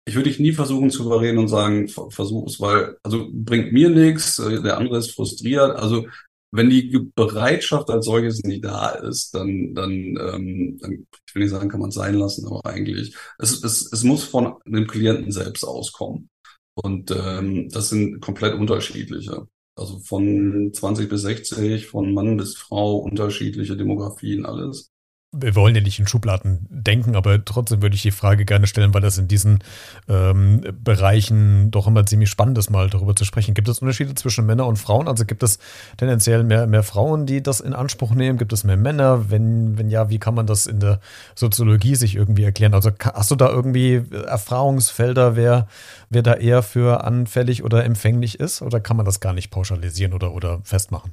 ich 0.07 0.15
würde 0.15 0.29
dich 0.29 0.39
nie 0.39 0.53
versuchen 0.53 0.89
zu 0.89 1.03
überreden 1.05 1.37
und 1.37 1.49
sagen, 1.49 1.89
versuch 1.89 2.47
es, 2.47 2.61
weil, 2.61 2.97
also 3.03 3.27
bringt 3.31 3.73
mir 3.73 3.89
nichts, 3.89 4.39
äh, 4.39 4.61
der 4.61 4.77
andere 4.77 4.99
ist 4.99 5.11
frustriert. 5.11 5.75
Also 5.75 6.07
wenn 6.51 6.69
die 6.69 7.11
Bereitschaft 7.13 7.89
als 7.89 8.05
solches 8.05 8.41
nicht 8.43 8.63
da 8.63 8.91
ist, 8.91 9.35
dann, 9.35 9.75
dann, 9.75 9.91
ähm, 9.91 10.77
dann 10.79 11.07
ich 11.27 11.35
will 11.35 11.43
nicht 11.43 11.51
sagen, 11.51 11.69
kann 11.69 11.81
man 11.81 11.89
es 11.89 11.95
sein 11.95 12.15
lassen, 12.15 12.47
aber 12.47 12.65
eigentlich, 12.65 13.15
es, 13.37 13.63
es, 13.63 13.91
es 13.91 14.03
muss 14.03 14.23
von 14.23 14.55
dem 14.65 14.87
Klienten 14.87 15.31
selbst 15.31 15.65
auskommen. 15.65 16.29
Und 16.75 17.11
ähm, 17.11 17.69
das 17.69 17.89
sind 17.89 18.21
komplett 18.21 18.53
unterschiedliche. 18.53 19.47
Also 19.75 19.99
von 19.99 20.71
20 20.73 21.09
bis 21.09 21.21
60, 21.23 21.87
von 21.87 22.13
Mann 22.13 22.37
bis 22.37 22.55
Frau, 22.55 22.97
unterschiedliche 22.97 23.75
Demografien, 23.75 24.45
alles 24.45 24.89
wir 25.33 25.55
wollen 25.55 25.75
ja 25.75 25.81
nicht 25.81 25.99
in 25.99 26.07
Schubladen 26.07 26.65
denken, 26.69 27.15
aber 27.15 27.43
trotzdem 27.43 27.81
würde 27.81 27.95
ich 27.95 28.01
die 28.01 28.11
Frage 28.11 28.45
gerne 28.45 28.65
stellen, 28.65 28.93
weil 28.93 29.01
das 29.01 29.17
in 29.17 29.27
diesen 29.27 29.59
ähm, 30.07 30.61
Bereichen 30.81 31.69
doch 31.69 31.85
immer 31.85 32.05
ziemlich 32.05 32.29
spannend 32.29 32.57
ist, 32.57 32.69
mal 32.69 32.89
darüber 32.89 33.13
zu 33.13 33.25
sprechen. 33.25 33.53
Gibt 33.53 33.67
es 33.67 33.79
Unterschiede 33.79 34.15
zwischen 34.15 34.45
Männern 34.45 34.67
und 34.67 34.77
Frauen? 34.77 35.07
Also 35.07 35.25
gibt 35.25 35.43
es 35.43 35.59
tendenziell 35.97 36.43
mehr, 36.43 36.65
mehr 36.65 36.83
Frauen, 36.83 37.25
die 37.25 37.43
das 37.43 37.59
in 37.59 37.73
Anspruch 37.73 38.15
nehmen? 38.15 38.37
Gibt 38.37 38.53
es 38.53 38.63
mehr 38.63 38.77
Männer? 38.77 39.29
Wenn, 39.29 39.77
wenn 39.77 39.89
ja, 39.89 40.09
wie 40.09 40.19
kann 40.19 40.33
man 40.33 40.47
das 40.47 40.65
in 40.65 40.79
der 40.79 41.01
Soziologie 41.35 41.95
sich 41.95 42.15
irgendwie 42.15 42.43
erklären? 42.43 42.73
Also 42.73 42.91
hast 43.01 43.29
du 43.29 43.35
da 43.35 43.49
irgendwie 43.49 44.03
Erfahrungsfelder, 44.11 45.35
wer, 45.35 45.67
wer 46.09 46.23
da 46.23 46.35
eher 46.35 46.63
für 46.63 47.03
anfällig 47.03 47.63
oder 47.63 47.83
empfänglich 47.83 48.39
ist? 48.39 48.61
Oder 48.61 48.79
kann 48.79 48.95
man 48.95 49.05
das 49.05 49.19
gar 49.19 49.33
nicht 49.33 49.51
pauschalisieren 49.51 50.13
oder, 50.13 50.33
oder 50.33 50.61
festmachen? 50.63 51.11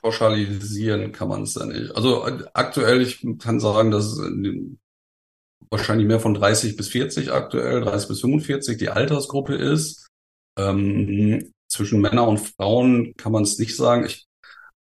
Pauschalisieren 0.00 1.12
kann 1.12 1.28
man 1.28 1.42
es 1.42 1.54
ja 1.54 1.66
nicht. 1.66 1.94
Also 1.94 2.24
aktuell, 2.54 3.02
ich 3.02 3.26
kann 3.38 3.60
sagen, 3.60 3.90
dass 3.90 4.18
wahrscheinlich 5.70 6.06
mehr 6.06 6.20
von 6.20 6.34
30 6.34 6.76
bis 6.76 6.88
40 6.88 7.32
aktuell, 7.32 7.80
30 7.82 8.08
bis 8.08 8.20
45 8.20 8.78
die 8.78 8.90
Altersgruppe 8.90 9.54
ist. 9.54 10.08
Ähm, 10.58 11.52
zwischen 11.68 12.00
Männern 12.00 12.28
und 12.28 12.38
Frauen 12.38 13.14
kann 13.16 13.32
man 13.32 13.44
es 13.44 13.58
nicht 13.58 13.76
sagen. 13.76 14.04
Ich, 14.04 14.26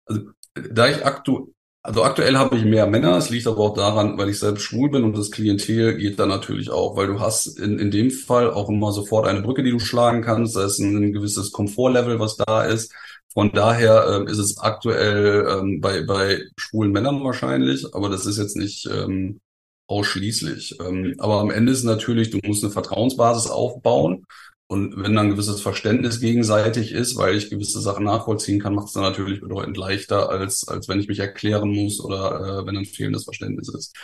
also, 0.05 0.29
da 0.53 0.87
ich 0.87 1.05
aktu 1.05 1.51
also 1.85 2.03
aktuell 2.03 2.35
habe 2.35 2.57
ich 2.57 2.65
mehr 2.65 2.87
Männer, 2.87 3.15
es 3.15 3.29
liegt 3.29 3.45
aber 3.45 3.59
auch 3.59 3.75
daran, 3.75 4.17
weil 4.17 4.29
ich 4.29 4.39
selbst 4.39 4.63
schwul 4.63 4.89
bin 4.89 5.03
und 5.03 5.15
das 5.15 5.29
Klientel 5.29 5.95
geht 5.97 6.17
dann 6.17 6.29
natürlich 6.29 6.71
auch, 6.71 6.95
weil 6.97 7.05
du 7.05 7.19
hast 7.19 7.59
in, 7.59 7.77
in 7.77 7.91
dem 7.91 8.09
Fall 8.09 8.51
auch 8.51 8.69
immer 8.69 8.91
sofort 8.91 9.27
eine 9.27 9.43
Brücke, 9.43 9.61
die 9.61 9.69
du 9.69 9.77
schlagen 9.77 10.23
kannst, 10.23 10.55
da 10.55 10.65
ist 10.65 10.79
ein 10.79 11.13
gewisses 11.13 11.51
Komfortlevel, 11.51 12.19
was 12.19 12.37
da 12.37 12.63
ist. 12.63 12.91
Von 13.35 13.51
daher 13.51 14.07
ähm, 14.09 14.27
ist 14.27 14.37
es 14.37 14.57
aktuell 14.57 15.45
ähm, 15.49 15.81
bei, 15.81 16.03
bei 16.03 16.41
schwulen 16.57 16.93
Männern 16.93 17.21
wahrscheinlich, 17.23 17.85
aber 17.93 18.09
das 18.09 18.25
ist 18.25 18.37
jetzt 18.37 18.55
nicht 18.55 18.87
ähm, 18.87 19.41
ausschließlich. 19.87 20.79
Ähm, 20.79 21.15
aber 21.19 21.41
am 21.41 21.51
Ende 21.51 21.73
ist 21.73 21.83
natürlich, 21.83 22.29
du 22.29 22.39
musst 22.45 22.63
eine 22.63 22.71
Vertrauensbasis 22.71 23.51
aufbauen. 23.51 24.25
Und 24.67 24.95
wenn 24.97 25.13
dann 25.15 25.27
ein 25.27 25.31
gewisses 25.31 25.61
Verständnis 25.61 26.19
gegenseitig 26.21 26.91
ist, 26.91 27.17
weil 27.17 27.35
ich 27.35 27.51
gewisse 27.51 27.81
Sachen 27.81 28.05
nachvollziehen 28.05 28.59
kann, 28.59 28.73
macht 28.73 28.87
es 28.87 28.93
dann 28.93 29.03
natürlich 29.03 29.41
bedeutend 29.41 29.77
leichter, 29.77 30.29
als, 30.29 30.67
als 30.67 30.87
wenn 30.87 30.99
ich 30.99 31.07
mich 31.07 31.19
erklären 31.19 31.69
muss 31.69 31.99
oder 32.01 32.61
äh, 32.61 32.65
wenn 32.65 32.77
ein 32.77 32.85
fehlendes 32.85 33.25
Verständnis 33.25 33.69
ist. 33.69 33.95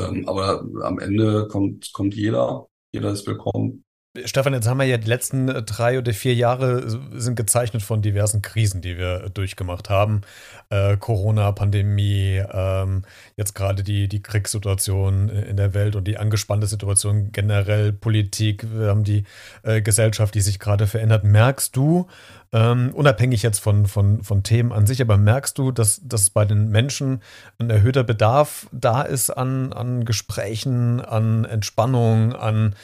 Ähm, 0.00 0.28
aber 0.28 0.66
am 0.82 0.98
Ende 0.98 1.46
kommt, 1.48 1.92
kommt 1.92 2.14
jeder, 2.14 2.66
jeder 2.92 3.12
ist 3.12 3.26
willkommen. 3.26 3.84
Stefan, 4.26 4.52
jetzt 4.52 4.68
haben 4.68 4.76
wir 4.76 4.84
ja 4.84 4.98
die 4.98 5.08
letzten 5.08 5.48
äh, 5.48 5.62
drei 5.62 5.98
oder 5.98 6.12
vier 6.12 6.34
Jahre 6.34 6.84
sind 7.18 7.34
gezeichnet 7.34 7.82
von 7.82 8.02
diversen 8.02 8.42
Krisen, 8.42 8.82
die 8.82 8.98
wir 8.98 9.30
durchgemacht 9.30 9.88
haben. 9.88 10.20
Äh, 10.68 10.98
Corona, 10.98 11.50
Pandemie, 11.52 12.42
ähm, 12.52 13.04
jetzt 13.36 13.54
gerade 13.54 13.82
die, 13.82 14.08
die 14.08 14.22
Kriegssituation 14.22 15.30
in 15.30 15.56
der 15.56 15.72
Welt 15.72 15.96
und 15.96 16.06
die 16.06 16.18
angespannte 16.18 16.66
Situation 16.66 17.32
generell, 17.32 17.90
Politik. 17.94 18.66
Wir 18.70 18.88
haben 18.88 19.04
die 19.04 19.24
äh, 19.62 19.80
Gesellschaft, 19.80 20.34
die 20.34 20.42
sich 20.42 20.58
gerade 20.58 20.86
verändert. 20.86 21.24
Merkst 21.24 21.74
du, 21.74 22.06
ähm, 22.52 22.90
unabhängig 22.94 23.42
jetzt 23.42 23.60
von, 23.60 23.86
von, 23.86 24.22
von 24.22 24.42
Themen 24.42 24.72
an 24.72 24.86
sich, 24.86 25.00
aber 25.00 25.16
merkst 25.16 25.56
du, 25.56 25.72
dass, 25.72 26.00
dass 26.06 26.30
bei 26.30 26.44
den 26.44 26.68
Menschen 26.68 27.22
ein 27.58 27.70
erhöhter 27.70 28.04
Bedarf 28.04 28.68
da 28.72 29.02
ist 29.02 29.30
an, 29.30 29.72
an 29.72 30.04
Gesprächen, 30.04 31.00
an 31.00 31.44
Entspannung, 31.44 32.34
an 32.34 32.74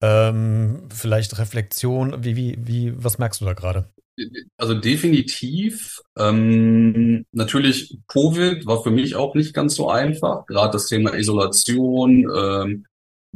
ähm, 0.00 0.88
vielleicht 0.90 1.38
Reflexion? 1.38 2.24
Wie, 2.24 2.36
wie, 2.36 2.58
wie, 2.58 2.92
was 2.96 3.18
merkst 3.18 3.40
du 3.40 3.44
da 3.44 3.52
gerade? 3.52 3.88
Also 4.56 4.74
definitiv. 4.74 6.00
Ähm, 6.16 7.24
natürlich, 7.32 7.98
Covid 8.08 8.66
war 8.66 8.82
für 8.82 8.90
mich 8.90 9.14
auch 9.14 9.34
nicht 9.34 9.54
ganz 9.54 9.76
so 9.76 9.88
einfach. 9.90 10.46
Gerade 10.46 10.72
das 10.72 10.88
Thema 10.88 11.14
Isolation, 11.14 12.26
ähm, 12.34 12.86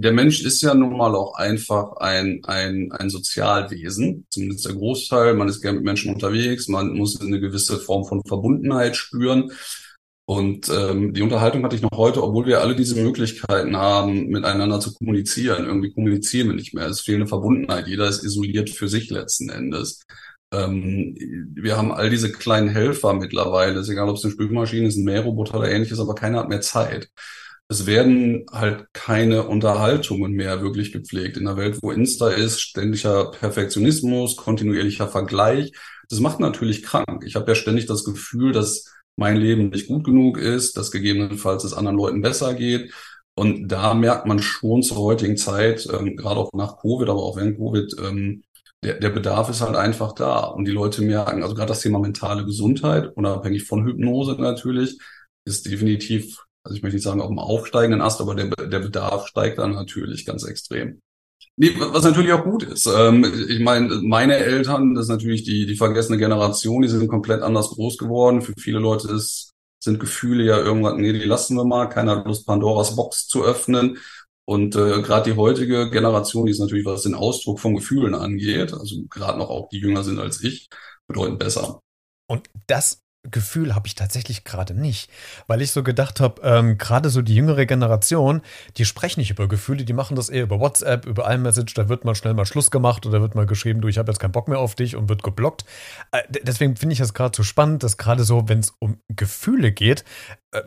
der 0.03 0.13
Mensch 0.13 0.43
ist 0.43 0.61
ja 0.63 0.75
nun 0.75 0.97
mal 0.97 1.15
auch 1.15 1.35
einfach 1.35 1.97
ein, 1.99 2.41
ein, 2.45 2.93
ein 2.93 3.11
Sozialwesen, 3.11 4.27
zumindest 4.31 4.67
der 4.67 4.75
Großteil. 4.75 5.35
Man 5.35 5.49
ist 5.49 5.61
gerne 5.61 5.77
mit 5.77 5.85
Menschen 5.85 6.13
unterwegs, 6.13 6.69
man 6.69 6.93
muss 6.95 7.21
eine 7.21 7.41
gewisse 7.41 7.79
Form 7.79 8.05
von 8.05 8.23
Verbundenheit 8.27 8.97
spüren. 8.97 9.53
Und 10.25 10.69
ähm, 10.69 11.15
die 11.15 11.23
Unterhaltung 11.23 11.65
hatte 11.65 11.77
ich 11.77 11.83
noch 11.83 11.97
heute, 11.97 12.23
obwohl 12.23 12.47
wir 12.47 12.61
alle 12.61 12.77
diese 12.77 13.01
Möglichkeiten 13.01 13.77
haben, 13.77 14.29
miteinander 14.29 14.81
zu 14.81 14.95
kommunizieren. 14.95 15.67
Irgendwie 15.67 15.93
kommunizieren 15.93 16.49
wir 16.49 16.55
nicht 16.55 16.75
mehr. 16.75 16.87
Es 16.87 17.01
fehlt 17.01 17.17
eine 17.17 17.27
Verbundenheit. 17.27 17.87
Jeder 17.89 18.09
ist 18.09 18.25
isoliert 18.25 18.71
für 18.71 18.89
sich 18.89 19.11
letzten 19.11 19.51
Endes. 19.51 20.05
Ähm, 20.53 21.17
wir 21.55 21.77
haben 21.77 21.93
all 21.93 22.09
diese 22.11 22.31
kleinen 22.33 22.69
Helfer 22.69 23.15
mittlerweile. 23.15 23.81
Es 23.81 23.89
ist 23.89 23.93
egal, 23.93 24.09
ob 24.09 24.17
es 24.17 24.25
eine 24.25 24.33
Spülmaschine 24.33 24.89
ist, 24.89 24.97
ein 24.97 25.05
Mähroboter 25.05 25.59
oder 25.59 25.71
ähnliches, 25.71 25.99
aber 25.99 26.15
keiner 26.15 26.41
hat 26.41 26.49
mehr 26.49 26.61
Zeit 26.61 27.11
es 27.73 27.87
werden 27.87 28.45
halt 28.53 28.87
keine 28.93 29.45
Unterhaltungen 29.49 30.33
mehr 30.33 30.61
wirklich 30.61 30.93
gepflegt. 30.93 31.39
In 31.39 31.49
einer 31.49 31.57
Welt, 31.57 31.79
wo 31.81 31.91
Insta 31.91 32.29
ist, 32.29 32.61
ständiger 32.61 33.31
Perfektionismus, 33.31 34.37
kontinuierlicher 34.37 35.09
Vergleich. 35.09 35.73
Das 36.11 36.21
macht 36.21 36.39
natürlich 36.39 36.83
krank. 36.83 37.25
Ich 37.25 37.35
habe 37.35 37.51
ja 37.51 37.55
ständig 37.55 37.87
das 37.87 38.05
Gefühl, 38.05 38.53
dass 38.53 38.93
mein 39.17 39.37
Leben 39.39 39.71
nicht 39.71 39.89
gut 39.89 40.05
genug 40.05 40.37
ist, 40.37 40.77
dass 40.77 40.91
gegebenenfalls 40.91 41.65
es 41.65 41.73
anderen 41.73 41.97
Leuten 41.97 42.21
besser 42.21 42.53
geht. 42.53 42.93
Und 43.35 43.69
da 43.69 43.95
merkt 43.95 44.27
man 44.27 44.41
schon 44.41 44.83
zur 44.83 44.99
heutigen 44.99 45.39
Zeit, 45.39 45.89
ähm, 45.91 46.17
gerade 46.17 46.41
auch 46.41 46.53
nach 46.53 46.77
Covid, 46.77 47.09
aber 47.09 47.23
auch 47.23 47.37
während 47.39 47.57
Covid, 47.57 47.97
ähm, 48.05 48.43
der, 48.85 48.99
der 48.99 49.09
Bedarf 49.11 49.49
ist 49.49 49.63
halt 49.63 49.77
einfach 49.77 50.13
da. 50.13 50.41
Und 50.41 50.67
die 50.67 50.73
Leute 50.73 51.01
merken, 51.01 51.43
also 51.43 51.55
gerade 51.55 51.69
das 51.69 51.81
Thema 51.81 51.99
mentale 52.01 52.45
Gesundheit, 52.45 53.17
unabhängig 53.17 53.65
von 53.65 53.87
Hypnose 53.87 54.37
natürlich, 54.39 54.99
ist 55.47 55.65
definitiv 55.67 56.39
also 56.65 56.77
ich 56.77 56.83
möchte 56.83 56.97
nicht 56.97 57.05
sagen 57.05 57.21
auf 57.21 57.29
dem 57.29 57.39
aufsteigenden 57.39 58.01
Ast, 58.01 58.21
aber 58.21 58.35
der, 58.35 58.49
der 58.49 58.79
Bedarf 58.81 59.27
steigt 59.27 59.59
dann 59.59 59.73
natürlich 59.73 60.25
ganz 60.25 60.45
extrem. 60.45 61.01
Nee, 61.57 61.75
was 61.79 62.05
natürlich 62.05 62.33
auch 62.33 62.45
gut 62.45 62.63
ist. 62.63 62.87
Ähm, 62.87 63.25
ich 63.49 63.61
meine, 63.61 64.01
meine 64.03 64.37
Eltern, 64.37 64.95
das 64.95 65.05
ist 65.05 65.11
natürlich 65.11 65.43
die, 65.43 65.67
die 65.67 65.77
vergessene 65.77 66.17
Generation, 66.17 66.83
die 66.83 66.89
sind 66.89 67.09
komplett 67.09 67.43
anders 67.43 67.71
groß 67.71 67.99
geworden. 67.99 68.41
Für 68.41 68.55
viele 68.59 68.79
Leute 68.79 69.09
ist, 69.13 69.53
sind 69.79 70.01
Gefühle 70.01 70.45
ja 70.45 70.59
irgendwann, 70.59 71.01
nee, 71.01 71.13
die 71.13 71.25
lassen 71.25 71.57
wir 71.57 71.65
mal, 71.65 71.87
keiner 71.87 72.17
hat 72.17 72.27
Lust, 72.27 72.47
Pandoras 72.47 72.97
Box 72.97 73.27
zu 73.27 73.45
öffnen. 73.45 73.99
Und 74.45 74.75
äh, 74.77 75.03
gerade 75.03 75.31
die 75.31 75.37
heutige 75.37 75.91
Generation, 75.91 76.47
die 76.47 76.53
ist 76.53 76.59
natürlich, 76.59 76.87
was 76.87 77.03
den 77.03 77.15
Ausdruck 77.15 77.61
von 77.61 77.75
Gefühlen 77.75 78.15
angeht, 78.15 78.73
also 78.73 79.03
gerade 79.09 79.39
noch 79.39 79.51
auch 79.51 79.69
die 79.69 79.79
jünger 79.79 80.05
sind 80.05 80.19
als 80.19 80.43
ich, 80.43 80.69
bedeutend 81.07 81.39
besser. 81.39 81.81
Und 82.29 82.49
das 82.67 83.03
Gefühl 83.31 83.75
habe 83.75 83.87
ich 83.87 83.95
tatsächlich 83.95 84.43
gerade 84.43 84.75
nicht, 84.75 85.09
weil 85.47 85.63
ich 85.63 85.71
so 85.71 85.85
gedacht 85.85 86.19
habe, 86.19 86.43
ähm, 86.43 86.77
gerade 86.77 87.09
so 87.09 87.23
die 87.23 87.37
jüngere 87.37 87.67
Generation, 87.67 88.43
die 88.77 88.85
sprechen 88.85 89.21
nicht 89.21 89.31
über 89.31 89.47
Gefühle, 89.47 89.85
die 89.85 89.93
machen 89.93 90.17
das 90.17 90.29
eher 90.29 90.43
über 90.43 90.59
WhatsApp, 90.59 91.07
über 91.07 91.33
iMessage, 91.33 91.75
da 91.75 91.89
wird 91.89 92.05
mal 92.05 92.17
schnell 92.17 92.35
mal 92.35 92.47
Schluss 92.47 92.73
gemacht 92.73 93.07
oder 93.07 93.21
wird 93.21 93.37
mal 93.37 93.47
geschrieben, 93.47 93.81
du, 93.81 93.89
ich 93.89 93.99
habe 93.99 94.11
jetzt 94.11 94.19
keinen 94.19 94.33
Bock 94.33 94.49
mehr 94.49 94.59
auf 94.59 94.75
dich 94.75 94.97
und 94.97 95.09
wird 95.09 95.23
geblockt. 95.23 95.65
Äh, 96.11 96.23
deswegen 96.43 96.75
finde 96.75 96.95
ich 96.95 96.99
das 96.99 97.15
gerade 97.15 97.37
so 97.37 97.45
spannend, 97.45 97.85
dass 97.85 97.97
gerade 97.97 98.25
so, 98.25 98.49
wenn 98.49 98.59
es 98.59 98.75
um 98.81 98.99
Gefühle 99.09 99.71
geht, 99.71 100.05
äh, 100.51 100.63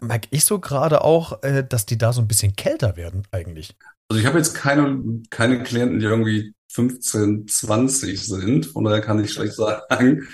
merke 0.00 0.28
ich 0.30 0.46
so 0.46 0.58
gerade 0.58 1.04
auch, 1.04 1.42
äh, 1.42 1.64
dass 1.68 1.84
die 1.84 1.98
da 1.98 2.14
so 2.14 2.22
ein 2.22 2.28
bisschen 2.28 2.56
kälter 2.56 2.96
werden 2.96 3.24
eigentlich. 3.30 3.76
Also 4.08 4.20
ich 4.20 4.26
habe 4.26 4.38
jetzt 4.38 4.54
keine, 4.54 5.22
keine 5.28 5.62
Klienten, 5.62 6.00
die 6.00 6.06
irgendwie 6.06 6.54
15, 6.72 7.46
20 7.46 8.26
sind, 8.26 8.66
von 8.66 8.84
daher 8.84 9.00
kann 9.00 9.22
ich 9.22 9.32
schlecht 9.32 9.54
sagen, 9.54 10.26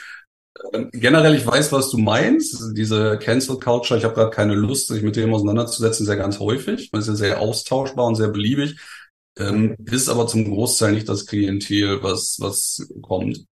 generell, 0.93 1.35
ich 1.35 1.47
weiß, 1.47 1.73
was 1.73 1.91
du 1.91 1.99
meinst. 1.99 2.77
Diese 2.77 3.19
Cancel 3.19 3.59
Culture, 3.59 3.99
ich 3.99 4.05
habe 4.05 4.15
gerade 4.15 4.31
keine 4.31 4.55
Lust, 4.55 4.89
sich 4.89 5.03
mit 5.03 5.17
dem 5.17 5.35
auseinanderzusetzen, 5.35 6.07
sehr 6.07 6.17
ganz 6.17 6.39
häufig. 6.39 6.91
Man 6.93 7.01
ist 7.01 7.09
ja 7.09 7.15
sehr 7.15 7.41
austauschbar 7.41 8.07
und 8.07 8.15
sehr 8.15 8.29
beliebig. 8.29 8.77
Ähm, 9.39 9.77
ist 9.85 10.09
aber 10.09 10.27
zum 10.27 10.45
Großteil 10.45 10.93
nicht 10.93 11.09
das 11.09 11.27
Klientel, 11.27 12.03
was, 12.03 12.39
was 12.41 12.89
kommt. 13.03 13.45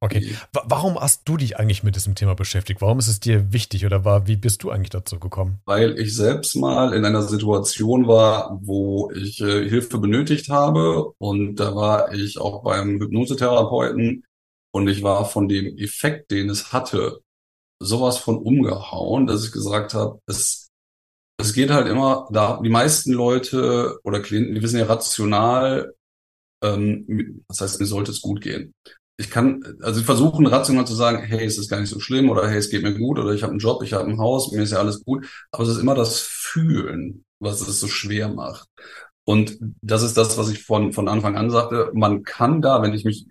Okay. 0.00 0.36
Warum 0.52 1.00
hast 1.00 1.22
du 1.24 1.38
dich 1.38 1.58
eigentlich 1.58 1.82
mit 1.82 1.96
diesem 1.96 2.14
Thema 2.14 2.34
beschäftigt? 2.34 2.82
Warum 2.82 2.98
ist 2.98 3.08
es 3.08 3.20
dir 3.20 3.54
wichtig 3.54 3.86
oder 3.86 4.04
war, 4.04 4.26
wie 4.26 4.36
bist 4.36 4.62
du 4.62 4.70
eigentlich 4.70 4.90
dazu 4.90 5.18
gekommen? 5.18 5.60
Weil 5.64 5.98
ich 5.98 6.14
selbst 6.14 6.56
mal 6.56 6.92
in 6.92 7.06
einer 7.06 7.22
Situation 7.22 8.06
war, 8.06 8.58
wo 8.62 9.10
ich 9.12 9.40
äh, 9.40 9.66
Hilfe 9.66 9.98
benötigt 9.98 10.50
habe 10.50 11.10
und 11.16 11.56
da 11.56 11.74
war 11.74 12.12
ich 12.12 12.38
auch 12.38 12.62
beim 12.62 13.00
Hypnosetherapeuten 13.00 14.24
und 14.74 14.88
ich 14.88 15.04
war 15.04 15.24
von 15.24 15.48
dem 15.48 15.78
Effekt, 15.78 16.32
den 16.32 16.50
es 16.50 16.72
hatte, 16.72 17.20
sowas 17.80 18.18
von 18.18 18.38
umgehauen, 18.38 19.26
dass 19.26 19.44
ich 19.46 19.52
gesagt 19.52 19.94
habe, 19.94 20.20
es, 20.26 20.70
es 21.38 21.54
geht 21.54 21.70
halt 21.70 21.88
immer 21.88 22.28
da, 22.32 22.60
die 22.62 22.70
meisten 22.70 23.12
Leute 23.12 23.98
oder 24.04 24.20
Klienten, 24.20 24.54
die 24.54 24.62
wissen 24.62 24.80
ja 24.80 24.86
rational, 24.86 25.94
ähm, 26.62 27.44
das 27.48 27.60
heißt, 27.60 27.80
mir 27.80 27.86
sollte 27.86 28.12
es 28.12 28.22
gut 28.22 28.40
gehen. 28.40 28.74
ich 29.16 29.30
kann, 29.30 29.62
also 29.82 30.00
ich 30.00 30.06
versuche 30.06 30.50
rational 30.50 30.86
zu 30.86 30.94
sagen, 30.94 31.22
hey, 31.24 31.44
es 31.46 31.58
ist 31.58 31.70
gar 31.70 31.80
nicht 31.80 31.90
so 31.90 32.00
schlimm 32.00 32.30
oder 32.30 32.48
hey, 32.48 32.58
es 32.58 32.70
geht 32.70 32.82
mir 32.82 32.94
gut 32.98 33.18
oder 33.18 33.32
ich 33.32 33.42
habe 33.44 33.52
einen 33.52 33.60
Job, 33.60 33.82
ich 33.84 33.92
habe 33.92 34.08
ein 34.10 34.18
Haus, 34.18 34.52
mir 34.52 34.62
ist 34.62 34.72
ja 34.72 34.78
alles 34.80 35.04
gut. 35.04 35.26
Aber 35.52 35.64
es 35.64 35.70
ist 35.70 35.78
immer 35.78 35.94
das 35.94 36.20
Fühlen, 36.20 37.24
was 37.40 37.60
es 37.60 37.80
so 37.80 37.88
schwer 37.88 38.28
macht. 38.28 38.68
Und 39.24 39.58
das 39.82 40.02
ist 40.02 40.16
das, 40.16 40.36
was 40.38 40.50
ich 40.50 40.64
von, 40.64 40.92
von 40.92 41.08
Anfang 41.08 41.36
an 41.36 41.50
sagte. 41.50 41.90
Man 41.94 42.24
kann 42.24 42.60
da, 42.62 42.82
wenn 42.82 42.94
ich 42.94 43.04
mich, 43.04 43.26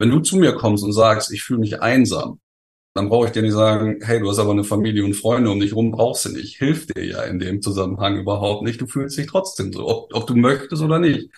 wenn 0.00 0.10
du 0.10 0.20
zu 0.20 0.38
mir 0.38 0.54
kommst 0.54 0.82
und 0.82 0.92
sagst, 0.92 1.30
ich 1.30 1.42
fühle 1.42 1.60
mich 1.60 1.82
einsam, 1.82 2.40
dann 2.94 3.08
brauche 3.08 3.26
ich 3.26 3.32
dir 3.32 3.42
nicht 3.42 3.52
sagen, 3.52 4.00
hey, 4.02 4.18
du 4.18 4.28
hast 4.28 4.38
aber 4.38 4.50
eine 4.50 4.64
Familie 4.64 5.04
und 5.04 5.14
Freunde 5.14 5.50
um 5.50 5.60
dich 5.60 5.74
rum, 5.74 5.92
brauchst 5.92 6.24
du 6.24 6.30
nicht. 6.30 6.56
Hilft 6.56 6.96
dir 6.96 7.04
ja 7.04 7.22
in 7.22 7.38
dem 7.38 7.60
Zusammenhang 7.60 8.18
überhaupt 8.18 8.64
nicht. 8.64 8.80
Du 8.80 8.86
fühlst 8.86 9.18
dich 9.18 9.26
trotzdem 9.26 9.72
so, 9.72 9.86
ob, 9.86 10.14
ob 10.14 10.26
du 10.26 10.34
möchtest 10.34 10.82
oder 10.82 10.98
nicht. 10.98 11.30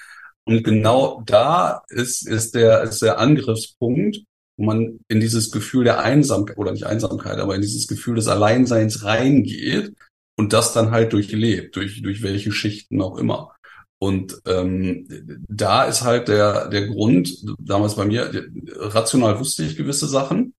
Und 0.45 0.63
genau 0.63 1.23
da 1.27 1.83
ist, 1.89 2.27
ist, 2.27 2.55
der, 2.55 2.83
ist 2.83 3.03
der 3.03 3.19
Angriffspunkt, 3.19 4.19
wo 4.57 4.65
man 4.65 5.01
in 5.09 5.21
dieses 5.21 5.51
Gefühl 5.51 5.85
der 5.85 6.01
Einsamkeit, 6.01 6.57
oder 6.57 6.71
nicht 6.71 6.87
Einsamkeit, 6.87 7.39
aber 7.39 7.57
in 7.57 7.63
dieses 7.63 7.89
Gefühl 7.89 8.15
des 8.15 8.29
Alleinseins 8.29 9.05
reingeht 9.05 9.93
und 10.39 10.53
das 10.53 10.73
dann 10.73 10.93
halt 10.93 11.13
durchlebt, 11.13 11.75
durch, 11.75 12.01
durch 12.01 12.23
welche 12.23 12.53
Schichten 12.53 13.03
auch 13.03 13.19
immer. 13.19 13.55
Und 14.03 14.43
ähm, 14.47 15.07
da 15.49 15.85
ist 15.85 16.03
halt 16.03 16.27
der, 16.27 16.67
der 16.67 16.89
Grund, 16.89 17.33
damals 17.61 17.95
bei 17.95 18.05
mir, 18.05 18.33
rational 18.75 19.39
wusste 19.39 19.63
ich 19.63 19.77
gewisse 19.77 20.09
Sachen. 20.09 20.55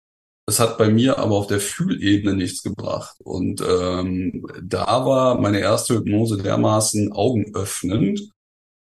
Es 0.48 0.62
hat 0.62 0.78
bei 0.78 0.88
mir 0.88 1.20
aber 1.20 1.36
auf 1.36 1.48
der 1.48 1.60
Fühlebene 1.60 2.36
nichts 2.36 2.64
gebracht. 2.64 3.18
Und 3.20 3.60
ähm, 3.60 4.48
da 4.64 5.06
war 5.06 5.42
meine 5.42 5.60
erste 5.60 5.96
Hypnose 5.96 6.38
dermaßen 6.38 7.12
augenöffnend, 7.12 8.32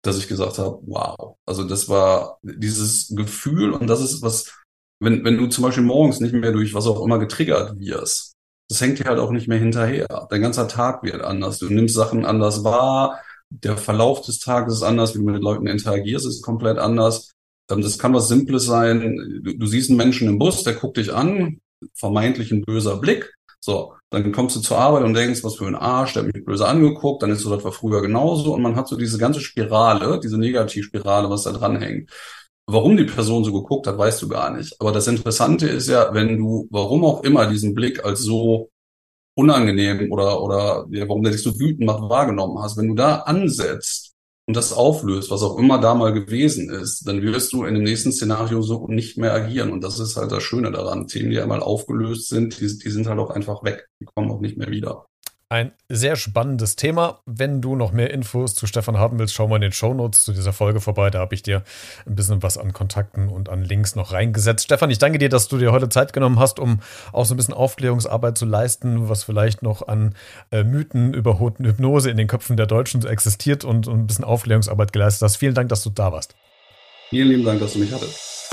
dass 0.02 0.18
ich 0.18 0.28
gesagt 0.28 0.58
habe, 0.58 0.80
wow. 0.86 1.38
Also 1.46 1.64
das 1.64 1.88
war 1.88 2.38
dieses 2.44 3.08
Gefühl 3.16 3.72
und 3.72 3.88
das 3.88 4.02
ist 4.02 4.22
was, 4.22 4.52
wenn, 5.00 5.24
wenn 5.24 5.38
du 5.38 5.48
zum 5.48 5.64
Beispiel 5.64 5.86
morgens 5.86 6.20
nicht 6.20 6.34
mehr 6.34 6.52
durch 6.52 6.74
was 6.74 6.88
auch 6.88 7.02
immer 7.02 7.20
getriggert 7.20 7.80
wirst, 7.80 8.34
das 8.70 8.82
hängt 8.82 9.00
dir 9.00 9.06
halt 9.06 9.20
auch 9.20 9.32
nicht 9.32 9.48
mehr 9.48 9.60
hinterher. 9.60 10.28
Dein 10.30 10.42
ganzer 10.42 10.68
Tag 10.68 11.04
wird 11.04 11.22
anders. 11.22 11.60
Du 11.60 11.70
nimmst 11.70 11.96
Sachen 11.96 12.26
anders 12.26 12.66
wahr. 12.66 13.22
Der 13.52 13.78
Verlauf 13.78 14.22
des 14.22 14.40
Tages 14.40 14.76
ist 14.76 14.84
anders, 14.84 15.14
wie 15.14 15.20
du 15.20 15.26
mit 15.26 15.42
Leuten 15.42 15.68
interagierst, 15.68 16.26
ist 16.26 16.42
komplett 16.42 16.78
anders. 16.78 17.34
Ähm, 17.70 17.82
das 17.82 18.00
kann 18.00 18.14
was 18.14 18.30
Simples 18.30 18.66
sein. 18.66 19.42
Du, 19.44 19.58
du 19.58 19.66
siehst 19.68 19.90
einen 19.90 19.98
Menschen 19.98 20.30
im 20.30 20.40
Bus, 20.40 20.64
der 20.64 20.74
guckt 20.74 20.98
dich 20.98 21.14
an, 21.14 21.60
vermeintlich 21.94 22.52
ein 22.52 22.62
böser 22.64 22.98
Blick. 22.98 23.34
So, 23.60 23.94
dann 24.10 24.32
kommst 24.32 24.56
du 24.56 24.60
zur 24.62 24.80
Arbeit 24.80 25.04
und 25.04 25.14
denkst, 25.14 25.44
was 25.44 25.58
für 25.58 25.68
ein 25.68 25.76
Arsch, 25.76 26.14
der 26.14 26.24
hat 26.24 26.34
mich 26.34 26.44
böse 26.44 26.68
angeguckt, 26.68 27.22
dann 27.22 27.30
ist 27.30 27.42
so, 27.42 27.54
das 27.54 27.64
war 27.64 27.72
früher 27.72 28.02
genauso 28.02 28.56
und 28.56 28.62
man 28.64 28.76
hat 28.76 28.88
so 28.88 28.96
diese 28.96 29.20
ganze 29.20 29.40
Spirale, 29.40 30.20
diese 30.20 30.40
Negativspirale, 30.40 31.30
was 31.30 31.44
da 31.44 31.52
dran 31.52 31.80
hängt. 31.80 32.10
Warum 32.66 32.98
die 32.98 33.04
Person 33.04 33.44
so 33.44 33.54
geguckt 33.54 33.86
hat, 33.86 33.98
weißt 33.98 34.22
du 34.22 34.30
gar 34.30 34.50
nicht. 34.56 34.76
Aber 34.80 34.92
das 34.92 35.08
Interessante 35.08 35.68
ist 35.68 35.90
ja, 35.90 36.14
wenn 36.14 36.38
du, 36.38 36.68
warum 36.72 37.06
auch 37.06 37.24
immer, 37.24 37.48
diesen 37.48 37.76
Blick 37.76 38.04
als 38.04 38.22
so 38.22 38.70
unangenehm 39.36 40.12
oder, 40.12 40.42
oder 40.42 40.86
ja, 40.92 41.08
warum 41.08 41.24
der 41.24 41.32
dich 41.32 41.44
so 41.44 41.58
wütend 41.60 41.86
macht, 41.86 42.10
wahrgenommen 42.10 42.62
hast, 42.62 42.78
wenn 42.78 42.88
du 42.88 42.96
da 42.96 43.20
ansetzt 43.20 44.14
und 44.48 44.58
das 44.58 44.74
auflöst, 44.74 45.32
was 45.32 45.44
auch 45.44 45.58
immer 45.58 45.80
da 45.80 45.96
mal 45.96 46.14
gewesen 46.14 46.70
ist, 46.70 47.08
dann 47.08 47.22
wirst 47.22 47.54
du 47.54 47.64
in 47.64 47.76
dem 47.76 47.84
nächsten 47.84 48.12
Szenario 48.12 48.62
so 48.62 48.88
nicht 48.88 49.18
mehr 49.18 49.34
agieren. 49.34 49.72
Und 49.72 49.84
das 49.84 50.00
ist 50.00 50.18
halt 50.18 50.32
das 50.32 50.44
Schöne 50.44 50.72
daran. 50.72 51.08
Themen, 51.08 51.32
die 51.32 51.40
einmal 51.40 51.62
aufgelöst 51.62 52.30
sind, 52.30 52.60
die, 52.60 52.68
die 52.78 52.90
sind 52.90 53.08
halt 53.08 53.20
auch 53.20 53.30
einfach 53.30 53.64
weg. 53.64 53.88
Die 54.00 54.06
kommen 54.06 54.32
auch 54.32 54.42
nicht 54.42 54.58
mehr 54.58 54.70
wieder. 54.70 55.06
Ein 55.52 55.74
sehr 55.90 56.16
spannendes 56.16 56.78
Thema. 56.78 57.20
Wenn 57.26 57.62
du 57.62 57.76
noch 57.76 57.92
mehr 57.92 58.12
Infos 58.12 58.56
zu 58.56 58.68
Stefan 58.68 58.98
haben 58.98 59.20
willst, 59.20 59.34
schau 59.34 59.50
mal 59.50 59.58
in 59.58 59.64
den 59.64 59.74
Shownotes 59.74 60.24
zu 60.24 60.32
dieser 60.32 60.54
Folge 60.54 60.80
vorbei. 60.80 61.10
Da 61.10 61.20
habe 61.20 61.36
ich 61.36 61.44
dir 61.44 61.64
ein 62.06 62.16
bisschen 62.16 62.42
was 62.42 62.58
an 62.58 62.72
Kontakten 62.72 63.28
und 63.28 63.50
an 63.50 63.62
Links 63.62 63.98
noch 63.98 64.14
reingesetzt. 64.14 64.64
Stefan, 64.64 64.90
ich 64.92 64.98
danke 64.98 65.18
dir, 65.18 65.28
dass 65.28 65.50
du 65.50 65.58
dir 65.58 65.74
heute 65.74 65.90
Zeit 65.90 66.14
genommen 66.14 66.40
hast, 66.40 66.58
um 66.58 66.80
auch 67.12 67.26
so 67.26 67.34
ein 67.34 67.38
bisschen 67.38 67.54
Aufklärungsarbeit 67.54 68.38
zu 68.38 68.46
leisten, 68.46 69.10
was 69.10 69.26
vielleicht 69.26 69.62
noch 69.62 69.90
an 69.90 70.16
äh, 70.52 70.64
Mythen 70.64 71.14
über 71.14 71.42
Hypnose 71.42 72.10
in 72.10 72.16
den 72.16 72.28
Köpfen 72.28 72.56
der 72.56 72.68
Deutschen 72.68 73.06
existiert 73.06 73.66
und, 73.66 73.90
und 73.90 74.00
ein 74.00 74.08
bisschen 74.08 74.24
Aufklärungsarbeit 74.24 74.94
geleistet 74.94 75.24
hast. 75.26 75.36
Vielen 75.36 75.54
Dank, 75.54 75.68
dass 75.68 75.84
du 75.84 75.90
da 75.90 76.14
warst. 76.14 76.34
Vielen 77.10 77.28
lieben 77.28 77.44
Dank, 77.44 77.60
dass 77.60 77.74
du 77.74 77.80
mich 77.80 77.92
hattest. 77.92 78.48